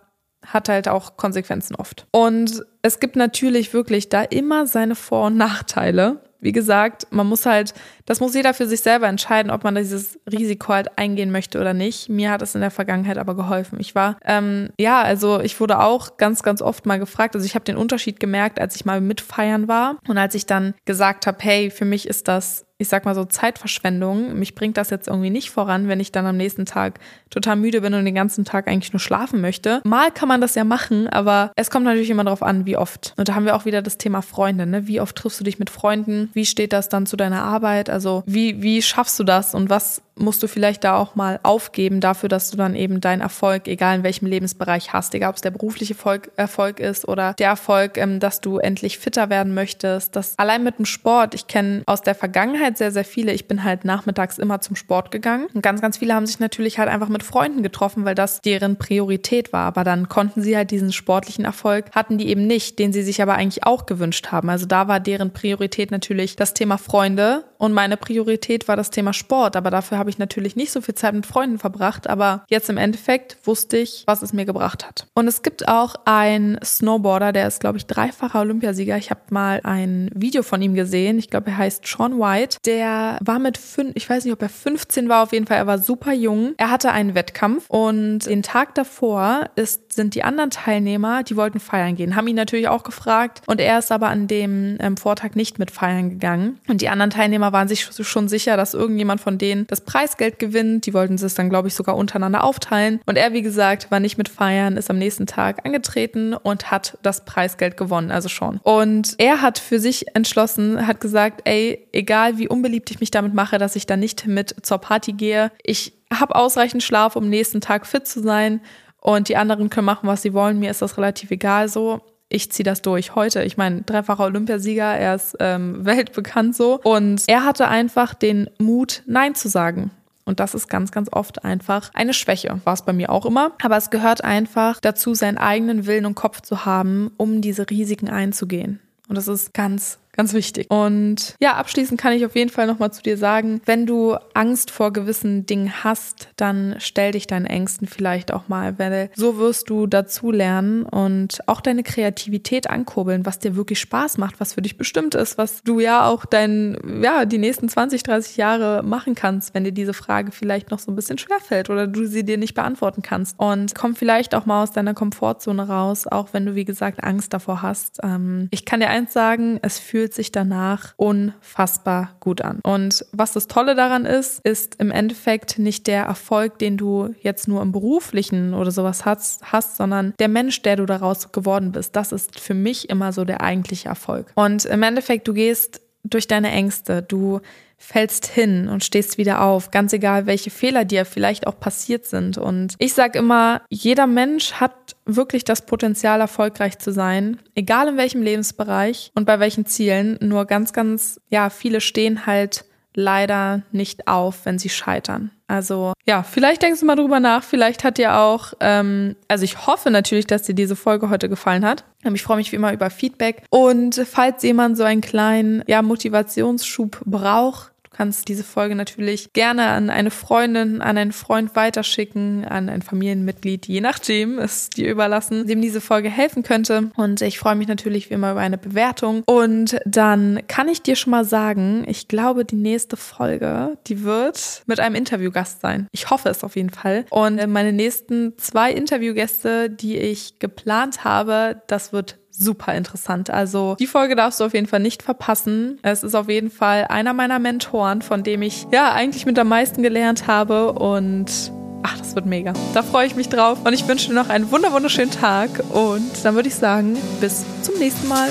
hat 0.44 0.68
halt 0.68 0.88
auch 0.88 1.16
Konsequenzen 1.16 1.74
oft. 1.74 2.06
Und 2.12 2.62
es 2.82 3.00
gibt 3.00 3.16
natürlich 3.16 3.72
wirklich 3.72 4.10
da 4.10 4.20
immer 4.20 4.66
seine 4.66 4.94
Vor- 4.94 5.28
und 5.28 5.38
Nachteile. 5.38 6.20
wie 6.42 6.52
gesagt, 6.52 7.06
man 7.10 7.26
muss 7.26 7.44
halt, 7.44 7.74
das 8.06 8.20
muss 8.20 8.34
jeder 8.34 8.54
für 8.54 8.66
sich 8.66 8.80
selber 8.80 9.06
entscheiden, 9.08 9.50
ob 9.50 9.62
man 9.62 9.74
dieses 9.74 10.18
Risiko 10.30 10.72
halt 10.72 10.98
eingehen 10.98 11.30
möchte 11.30 11.60
oder 11.60 11.74
nicht. 11.74 12.08
Mir 12.08 12.30
hat 12.30 12.40
es 12.42 12.54
in 12.54 12.62
der 12.62 12.70
Vergangenheit 12.70 13.18
aber 13.18 13.34
geholfen. 13.36 13.78
Ich 13.78 13.94
war, 13.94 14.16
ähm, 14.24 14.70
ja, 14.78 15.02
also 15.02 15.40
ich 15.40 15.60
wurde 15.60 15.80
auch 15.80 16.16
ganz, 16.16 16.42
ganz 16.42 16.62
oft 16.62 16.86
mal 16.86 16.98
gefragt. 16.98 17.34
Also 17.34 17.44
ich 17.44 17.54
habe 17.54 17.64
den 17.66 17.76
Unterschied 17.76 18.20
gemerkt, 18.20 18.58
als 18.58 18.74
ich 18.76 18.84
mal 18.86 19.00
mitfeiern 19.02 19.68
war 19.68 19.98
und 20.08 20.16
als 20.16 20.34
ich 20.34 20.46
dann 20.46 20.74
gesagt 20.86 21.26
habe, 21.26 21.38
hey, 21.40 21.70
für 21.70 21.84
mich 21.84 22.08
ist 22.08 22.28
das 22.28 22.64
ich 22.80 22.88
sag 22.88 23.04
mal 23.04 23.14
so 23.14 23.24
Zeitverschwendung. 23.24 24.38
Mich 24.38 24.54
bringt 24.54 24.76
das 24.76 24.90
jetzt 24.90 25.06
irgendwie 25.06 25.30
nicht 25.30 25.50
voran, 25.50 25.88
wenn 25.88 26.00
ich 26.00 26.12
dann 26.12 26.26
am 26.26 26.36
nächsten 26.36 26.64
Tag 26.64 26.98
total 27.28 27.56
müde 27.56 27.82
bin 27.82 27.94
und 27.94 28.04
den 28.04 28.14
ganzen 28.14 28.44
Tag 28.44 28.66
eigentlich 28.66 28.92
nur 28.92 29.00
schlafen 29.00 29.40
möchte. 29.40 29.80
Mal 29.84 30.10
kann 30.10 30.28
man 30.28 30.40
das 30.40 30.54
ja 30.54 30.64
machen, 30.64 31.06
aber 31.08 31.52
es 31.56 31.70
kommt 31.70 31.84
natürlich 31.84 32.10
immer 32.10 32.24
darauf 32.24 32.42
an, 32.42 32.66
wie 32.66 32.76
oft. 32.76 33.12
Und 33.16 33.28
da 33.28 33.34
haben 33.34 33.44
wir 33.44 33.54
auch 33.54 33.66
wieder 33.66 33.82
das 33.82 33.98
Thema 33.98 34.22
Freunde. 34.22 34.66
Ne? 34.66 34.86
Wie 34.86 35.00
oft 35.00 35.14
triffst 35.14 35.38
du 35.40 35.44
dich 35.44 35.58
mit 35.58 35.68
Freunden? 35.68 36.30
Wie 36.32 36.46
steht 36.46 36.72
das 36.72 36.88
dann 36.88 37.06
zu 37.06 37.16
deiner 37.16 37.42
Arbeit? 37.42 37.90
Also 37.90 38.22
wie, 38.26 38.62
wie 38.62 38.80
schaffst 38.80 39.18
du 39.20 39.24
das 39.24 39.54
und 39.54 39.68
was 39.68 40.02
musst 40.20 40.42
du 40.42 40.48
vielleicht 40.48 40.84
da 40.84 40.96
auch 40.96 41.14
mal 41.14 41.40
aufgeben 41.42 42.00
dafür, 42.00 42.28
dass 42.28 42.50
du 42.50 42.56
dann 42.56 42.74
eben 42.74 43.00
deinen 43.00 43.20
Erfolg, 43.20 43.66
egal 43.66 43.96
in 43.96 44.02
welchem 44.02 44.26
Lebensbereich 44.26 44.92
hast, 44.92 45.14
egal 45.14 45.30
ob 45.30 45.36
es 45.36 45.42
der 45.42 45.50
berufliche 45.50 45.94
Erfolg, 45.94 46.30
Erfolg 46.36 46.78
ist 46.80 47.08
oder 47.08 47.34
der 47.34 47.48
Erfolg, 47.48 47.96
ähm, 47.96 48.20
dass 48.20 48.40
du 48.40 48.58
endlich 48.58 48.98
fitter 48.98 49.30
werden 49.30 49.54
möchtest. 49.54 50.14
Das 50.16 50.38
allein 50.38 50.62
mit 50.62 50.78
dem 50.78 50.84
Sport, 50.84 51.34
ich 51.34 51.46
kenne 51.46 51.82
aus 51.86 52.02
der 52.02 52.14
Vergangenheit 52.14 52.69
sehr, 52.78 52.92
sehr 52.92 53.04
viele. 53.04 53.32
Ich 53.32 53.48
bin 53.48 53.64
halt 53.64 53.84
nachmittags 53.84 54.38
immer 54.38 54.60
zum 54.60 54.76
Sport 54.76 55.10
gegangen. 55.10 55.46
Und 55.54 55.62
ganz, 55.62 55.80
ganz 55.80 55.98
viele 55.98 56.14
haben 56.14 56.26
sich 56.26 56.38
natürlich 56.38 56.78
halt 56.78 56.88
einfach 56.88 57.08
mit 57.08 57.22
Freunden 57.22 57.62
getroffen, 57.62 58.04
weil 58.04 58.14
das 58.14 58.40
deren 58.40 58.76
Priorität 58.76 59.52
war. 59.52 59.66
Aber 59.66 59.84
dann 59.84 60.08
konnten 60.08 60.42
sie 60.42 60.56
halt 60.56 60.70
diesen 60.70 60.92
sportlichen 60.92 61.44
Erfolg, 61.44 61.86
hatten 61.92 62.18
die 62.18 62.28
eben 62.28 62.46
nicht, 62.46 62.78
den 62.78 62.92
sie 62.92 63.02
sich 63.02 63.22
aber 63.22 63.34
eigentlich 63.34 63.64
auch 63.64 63.86
gewünscht 63.86 64.28
haben. 64.32 64.50
Also 64.50 64.66
da 64.66 64.88
war 64.88 65.00
deren 65.00 65.32
Priorität 65.32 65.90
natürlich 65.90 66.36
das 66.36 66.54
Thema 66.54 66.78
Freunde 66.78 67.44
und 67.60 67.74
meine 67.74 67.98
Priorität 67.98 68.68
war 68.68 68.76
das 68.76 68.88
Thema 68.88 69.12
Sport. 69.12 69.54
Aber 69.54 69.70
dafür 69.70 69.98
habe 69.98 70.08
ich 70.08 70.16
natürlich 70.16 70.56
nicht 70.56 70.72
so 70.72 70.80
viel 70.80 70.94
Zeit 70.94 71.12
mit 71.12 71.26
Freunden 71.26 71.58
verbracht, 71.58 72.08
aber 72.08 72.44
jetzt 72.48 72.70
im 72.70 72.78
Endeffekt 72.78 73.36
wusste 73.44 73.76
ich, 73.76 74.02
was 74.06 74.22
es 74.22 74.32
mir 74.32 74.46
gebracht 74.46 74.86
hat. 74.86 75.06
Und 75.14 75.28
es 75.28 75.42
gibt 75.42 75.68
auch 75.68 75.94
einen 76.06 76.58
Snowboarder, 76.64 77.32
der 77.32 77.46
ist, 77.46 77.60
glaube 77.60 77.76
ich, 77.76 77.84
dreifacher 77.84 78.40
Olympiasieger. 78.40 78.96
Ich 78.96 79.10
habe 79.10 79.20
mal 79.28 79.60
ein 79.62 80.10
Video 80.14 80.42
von 80.42 80.62
ihm 80.62 80.74
gesehen. 80.74 81.18
Ich 81.18 81.28
glaube, 81.28 81.50
er 81.50 81.58
heißt 81.58 81.86
Sean 81.86 82.18
White. 82.18 82.56
Der 82.64 83.18
war 83.20 83.38
mit 83.38 83.58
fünf, 83.58 83.92
ich 83.94 84.08
weiß 84.08 84.24
nicht, 84.24 84.32
ob 84.32 84.40
er 84.40 84.48
15 84.48 85.10
war, 85.10 85.22
auf 85.22 85.34
jeden 85.34 85.46
Fall, 85.46 85.58
er 85.58 85.66
war 85.66 85.78
super 85.78 86.14
jung. 86.14 86.54
Er 86.56 86.70
hatte 86.70 86.92
einen 86.92 87.14
Wettkampf 87.14 87.68
und 87.68 88.20
den 88.20 88.42
Tag 88.42 88.74
davor 88.74 89.50
ist, 89.54 89.92
sind 89.92 90.14
die 90.14 90.24
anderen 90.24 90.48
Teilnehmer, 90.48 91.24
die 91.24 91.36
wollten 91.36 91.60
feiern 91.60 91.94
gehen, 91.94 92.16
haben 92.16 92.26
ihn 92.26 92.36
natürlich 92.36 92.68
auch 92.68 92.84
gefragt 92.84 93.42
und 93.46 93.60
er 93.60 93.78
ist 93.78 93.92
aber 93.92 94.08
an 94.08 94.28
dem 94.28 94.78
ähm, 94.80 94.96
Vortag 94.96 95.34
nicht 95.34 95.58
mit 95.58 95.70
feiern 95.70 96.08
gegangen. 96.08 96.58
Und 96.66 96.80
die 96.80 96.88
anderen 96.88 97.10
Teilnehmer 97.10 97.49
waren 97.52 97.68
sich 97.68 97.82
schon 97.82 98.28
sicher, 98.28 98.56
dass 98.56 98.74
irgendjemand 98.74 99.20
von 99.20 99.38
denen 99.38 99.66
das 99.66 99.80
Preis 99.80 100.00
Preisgeld 100.00 100.38
gewinnt. 100.38 100.86
Die 100.86 100.94
wollten 100.94 101.14
es 101.14 101.34
dann, 101.34 101.50
glaube 101.50 101.68
ich, 101.68 101.74
sogar 101.74 101.96
untereinander 101.96 102.42
aufteilen. 102.42 103.00
Und 103.06 103.16
er, 103.16 103.32
wie 103.32 103.42
gesagt, 103.42 103.90
war 103.90 104.00
nicht 104.00 104.18
mit 104.18 104.28
feiern, 104.28 104.76
ist 104.76 104.90
am 104.90 104.98
nächsten 104.98 105.26
Tag 105.26 105.64
angetreten 105.64 106.34
und 106.34 106.70
hat 106.70 106.98
das 107.02 107.24
Preisgeld 107.24 107.76
gewonnen, 107.76 108.10
also 108.10 108.28
schon. 108.28 108.58
Und 108.62 109.14
er 109.18 109.42
hat 109.42 109.58
für 109.58 109.78
sich 109.78 110.14
entschlossen, 110.14 110.86
hat 110.86 111.00
gesagt, 111.00 111.42
ey, 111.44 111.86
egal 111.92 112.38
wie 112.38 112.48
unbeliebt 112.48 112.90
ich 112.90 113.00
mich 113.00 113.10
damit 113.10 113.34
mache, 113.34 113.58
dass 113.58 113.76
ich 113.76 113.86
da 113.86 113.96
nicht 113.96 114.26
mit 114.26 114.54
zur 114.62 114.78
Party 114.78 115.12
gehe, 115.12 115.52
ich 115.62 115.92
habe 116.12 116.34
ausreichend 116.34 116.82
Schlaf, 116.82 117.14
um 117.14 117.28
nächsten 117.28 117.60
Tag 117.60 117.86
fit 117.86 118.06
zu 118.06 118.20
sein. 118.20 118.60
Und 119.02 119.28
die 119.28 119.36
anderen 119.36 119.70
können 119.70 119.86
machen, 119.86 120.08
was 120.08 120.22
sie 120.22 120.34
wollen. 120.34 120.58
Mir 120.58 120.70
ist 120.70 120.82
das 120.82 120.98
relativ 120.98 121.30
egal 121.30 121.68
so 121.68 122.02
ich 122.30 122.50
ziehe 122.50 122.64
das 122.64 122.80
durch 122.80 123.14
heute. 123.14 123.42
Ich 123.42 123.58
meine, 123.58 123.82
dreifacher 123.82 124.24
Olympiasieger, 124.24 124.84
er 124.84 125.16
ist 125.16 125.36
ähm, 125.40 125.84
weltbekannt 125.84 126.56
so. 126.56 126.80
Und 126.82 127.24
er 127.26 127.44
hatte 127.44 127.68
einfach 127.68 128.14
den 128.14 128.48
Mut, 128.58 129.02
Nein 129.06 129.34
zu 129.34 129.48
sagen. 129.48 129.90
Und 130.24 130.38
das 130.38 130.54
ist 130.54 130.68
ganz, 130.68 130.92
ganz 130.92 131.08
oft 131.12 131.44
einfach 131.44 131.90
eine 131.92 132.14
Schwäche. 132.14 132.60
War 132.64 132.74
es 132.74 132.82
bei 132.82 132.92
mir 132.92 133.10
auch 133.10 133.26
immer. 133.26 133.52
Aber 133.62 133.76
es 133.76 133.90
gehört 133.90 134.22
einfach 134.22 134.80
dazu, 134.80 135.14
seinen 135.14 135.38
eigenen 135.38 135.86
Willen 135.86 136.06
und 136.06 136.14
Kopf 136.14 136.40
zu 136.40 136.64
haben, 136.64 137.10
um 137.16 137.40
diese 137.40 137.68
Risiken 137.68 138.08
einzugehen. 138.08 138.78
Und 139.08 139.16
das 139.16 139.26
ist 139.26 139.52
ganz, 139.54 139.98
Ganz 140.12 140.34
wichtig. 140.34 140.68
Und 140.70 141.36
ja, 141.40 141.54
abschließend 141.54 142.00
kann 142.00 142.12
ich 142.12 142.26
auf 142.26 142.34
jeden 142.34 142.50
Fall 142.50 142.66
nochmal 142.66 142.92
zu 142.92 143.02
dir 143.02 143.16
sagen, 143.16 143.62
wenn 143.64 143.86
du 143.86 144.16
Angst 144.34 144.70
vor 144.70 144.92
gewissen 144.92 145.46
Dingen 145.46 145.84
hast, 145.84 146.28
dann 146.36 146.76
stell 146.78 147.12
dich 147.12 147.26
deinen 147.26 147.46
Ängsten 147.46 147.86
vielleicht 147.86 148.32
auch 148.32 148.48
mal, 148.48 148.78
weil 148.78 149.10
so 149.14 149.38
wirst 149.38 149.70
du 149.70 149.86
dazu 149.86 150.30
lernen 150.32 150.82
und 150.82 151.38
auch 151.46 151.60
deine 151.60 151.84
Kreativität 151.84 152.68
ankurbeln, 152.68 153.24
was 153.24 153.38
dir 153.38 153.54
wirklich 153.54 153.78
Spaß 153.78 154.18
macht, 154.18 154.40
was 154.40 154.54
für 154.54 154.62
dich 154.62 154.76
bestimmt 154.76 155.14
ist, 155.14 155.38
was 155.38 155.62
du 155.62 155.78
ja 155.78 156.06
auch 156.06 156.26
dein, 156.26 156.76
ja, 157.02 157.24
die 157.24 157.38
nächsten 157.38 157.68
20, 157.68 158.02
30 158.02 158.36
Jahre 158.36 158.82
machen 158.82 159.14
kannst, 159.14 159.54
wenn 159.54 159.64
dir 159.64 159.72
diese 159.72 159.94
Frage 159.94 160.32
vielleicht 160.32 160.70
noch 160.70 160.80
so 160.80 160.90
ein 160.90 160.96
bisschen 160.96 161.18
schwerfällt 161.18 161.70
oder 161.70 161.86
du 161.86 162.04
sie 162.04 162.24
dir 162.24 162.36
nicht 162.36 162.54
beantworten 162.54 163.02
kannst. 163.02 163.38
Und 163.38 163.74
komm 163.74 163.94
vielleicht 163.94 164.34
auch 164.34 164.44
mal 164.44 164.64
aus 164.64 164.72
deiner 164.72 164.94
Komfortzone 164.94 165.68
raus, 165.68 166.06
auch 166.06 166.32
wenn 166.32 166.46
du, 166.46 166.54
wie 166.54 166.64
gesagt, 166.64 167.04
Angst 167.04 167.32
davor 167.32 167.62
hast. 167.62 168.00
Ähm, 168.02 168.48
ich 168.50 168.64
kann 168.64 168.80
dir 168.80 168.88
eins 168.88 169.12
sagen, 169.12 169.58
es 169.62 169.78
fühlt 169.78 169.99
fühlt 170.00 170.14
sich 170.14 170.32
danach 170.32 170.94
unfassbar 170.96 172.16
gut 172.20 172.40
an. 172.40 172.60
Und 172.62 173.04
was 173.12 173.32
das 173.32 173.48
Tolle 173.48 173.74
daran 173.74 174.06
ist, 174.06 174.40
ist 174.46 174.76
im 174.80 174.90
Endeffekt 174.90 175.58
nicht 175.58 175.86
der 175.86 176.04
Erfolg, 176.04 176.58
den 176.58 176.78
du 176.78 177.14
jetzt 177.20 177.48
nur 177.48 177.60
im 177.60 177.70
beruflichen 177.70 178.54
oder 178.54 178.70
sowas 178.70 179.04
hast, 179.04 179.42
hast 179.52 179.76
sondern 179.76 180.14
der 180.18 180.28
Mensch, 180.28 180.62
der 180.62 180.76
du 180.76 180.86
daraus 180.86 181.32
geworden 181.32 181.72
bist. 181.72 181.96
Das 181.96 182.12
ist 182.12 182.40
für 182.40 182.54
mich 182.54 182.88
immer 182.88 183.12
so 183.12 183.26
der 183.26 183.42
eigentliche 183.42 183.90
Erfolg. 183.90 184.32
Und 184.36 184.64
im 184.64 184.82
Endeffekt, 184.82 185.28
du 185.28 185.34
gehst 185.34 185.82
durch 186.02 186.26
deine 186.26 186.50
Ängste, 186.50 187.02
du 187.02 187.40
fällst 187.82 188.26
hin 188.26 188.68
und 188.68 188.84
stehst 188.84 189.16
wieder 189.16 189.42
auf, 189.42 189.70
ganz 189.70 189.92
egal, 189.94 190.26
welche 190.26 190.50
Fehler 190.50 190.84
dir 190.84 191.06
vielleicht 191.06 191.46
auch 191.46 191.58
passiert 191.58 192.04
sind. 192.04 192.36
Und 192.36 192.74
ich 192.78 192.92
sage 192.92 193.18
immer, 193.18 193.62
jeder 193.70 194.06
Mensch 194.06 194.52
hat 194.52 194.94
wirklich 195.06 195.44
das 195.44 195.64
Potenzial, 195.64 196.20
erfolgreich 196.20 196.78
zu 196.78 196.92
sein, 196.92 197.38
egal 197.54 197.88
in 197.88 197.96
welchem 197.96 198.22
Lebensbereich 198.22 199.10
und 199.14 199.24
bei 199.24 199.40
welchen 199.40 199.64
Zielen. 199.64 200.18
Nur 200.20 200.44
ganz, 200.44 200.74
ganz, 200.74 201.20
ja, 201.30 201.48
viele 201.48 201.80
stehen 201.80 202.26
halt 202.26 202.66
leider 202.94 203.62
nicht 203.72 204.06
auf, 204.08 204.44
wenn 204.44 204.58
sie 204.58 204.68
scheitern. 204.68 205.30
Also 205.46 205.94
ja, 206.06 206.22
vielleicht 206.22 206.62
denkst 206.62 206.80
du 206.80 206.86
mal 206.86 206.96
drüber 206.96 207.18
nach. 207.18 207.42
Vielleicht 207.42 207.82
hat 207.82 207.98
dir 207.98 208.18
auch, 208.18 208.52
ähm, 208.60 209.16
also 209.26 209.44
ich 209.44 209.66
hoffe 209.66 209.90
natürlich, 209.90 210.26
dass 210.26 210.42
dir 210.42 210.54
diese 210.54 210.76
Folge 210.76 211.10
heute 211.10 211.28
gefallen 211.28 211.64
hat. 211.64 211.84
Ähm, 212.04 212.14
ich 212.14 212.22
freue 212.22 212.36
mich 212.36 212.52
wie 212.52 212.56
immer 212.56 212.72
über 212.72 212.90
Feedback. 212.90 213.42
Und 213.50 214.00
falls 214.08 214.42
jemand 214.42 214.76
so 214.76 214.84
einen 214.84 215.00
kleinen 215.00 215.64
ja, 215.66 215.82
Motivationsschub 215.82 217.00
braucht, 217.04 217.69
kannst 218.00 218.28
diese 218.28 218.44
Folge 218.44 218.74
natürlich 218.74 219.34
gerne 219.34 219.66
an 219.66 219.90
eine 219.90 220.10
Freundin, 220.10 220.80
an 220.80 220.96
einen 220.96 221.12
Freund 221.12 221.54
weiterschicken, 221.54 222.46
an 222.46 222.70
ein 222.70 222.80
Familienmitglied, 222.80 223.66
je 223.66 223.82
nachdem, 223.82 224.38
es 224.38 224.70
dir 224.70 224.90
überlassen, 224.90 225.46
dem 225.46 225.60
diese 225.60 225.82
Folge 225.82 226.08
helfen 226.08 226.42
könnte. 226.42 226.92
Und 226.96 227.20
ich 227.20 227.38
freue 227.38 227.56
mich 227.56 227.68
natürlich 227.68 228.08
wie 228.08 228.14
immer 228.14 228.30
über 228.30 228.40
eine 228.40 228.56
Bewertung. 228.56 229.22
Und 229.26 229.78
dann 229.84 230.40
kann 230.48 230.68
ich 230.68 230.80
dir 230.80 230.96
schon 230.96 231.10
mal 231.10 231.26
sagen, 231.26 231.84
ich 231.86 232.08
glaube, 232.08 232.46
die 232.46 232.56
nächste 232.56 232.96
Folge, 232.96 233.76
die 233.86 234.02
wird 234.02 234.62
mit 234.64 234.80
einem 234.80 234.94
Interviewgast 234.94 235.60
sein. 235.60 235.86
Ich 235.92 236.08
hoffe 236.08 236.30
es 236.30 236.42
auf 236.42 236.56
jeden 236.56 236.70
Fall. 236.70 237.04
Und 237.10 237.46
meine 237.48 237.74
nächsten 237.74 238.32
zwei 238.38 238.72
Interviewgäste, 238.72 239.68
die 239.68 239.98
ich 239.98 240.38
geplant 240.38 241.04
habe, 241.04 241.60
das 241.66 241.92
wird 241.92 242.16
super 242.30 242.74
interessant. 242.74 243.30
Also 243.30 243.76
die 243.78 243.86
Folge 243.86 244.16
darfst 244.16 244.40
du 244.40 244.44
auf 244.44 244.54
jeden 244.54 244.66
Fall 244.66 244.80
nicht 244.80 245.02
verpassen. 245.02 245.78
Es 245.82 246.02
ist 246.02 246.14
auf 246.14 246.28
jeden 246.28 246.50
Fall 246.50 246.86
einer 246.88 247.12
meiner 247.12 247.38
Mentoren, 247.38 248.02
von 248.02 248.22
dem 248.22 248.42
ich 248.42 248.66
ja 248.72 248.92
eigentlich 248.92 249.26
mit 249.26 249.38
am 249.38 249.48
meisten 249.48 249.82
gelernt 249.82 250.26
habe 250.26 250.72
und 250.72 251.52
ach, 251.82 251.98
das 251.98 252.14
wird 252.14 252.26
mega. 252.26 252.52
Da 252.74 252.82
freue 252.82 253.06
ich 253.06 253.16
mich 253.16 253.28
drauf 253.28 253.58
und 253.64 253.72
ich 253.72 253.86
wünsche 253.88 254.08
dir 254.08 254.14
noch 254.14 254.28
einen 254.28 254.50
wunderschönen 254.50 255.10
Tag 255.10 255.50
und 255.70 256.24
dann 256.24 256.34
würde 256.34 256.48
ich 256.48 256.54
sagen, 256.54 256.96
bis 257.20 257.44
zum 257.62 257.78
nächsten 257.78 258.08
Mal. 258.08 258.30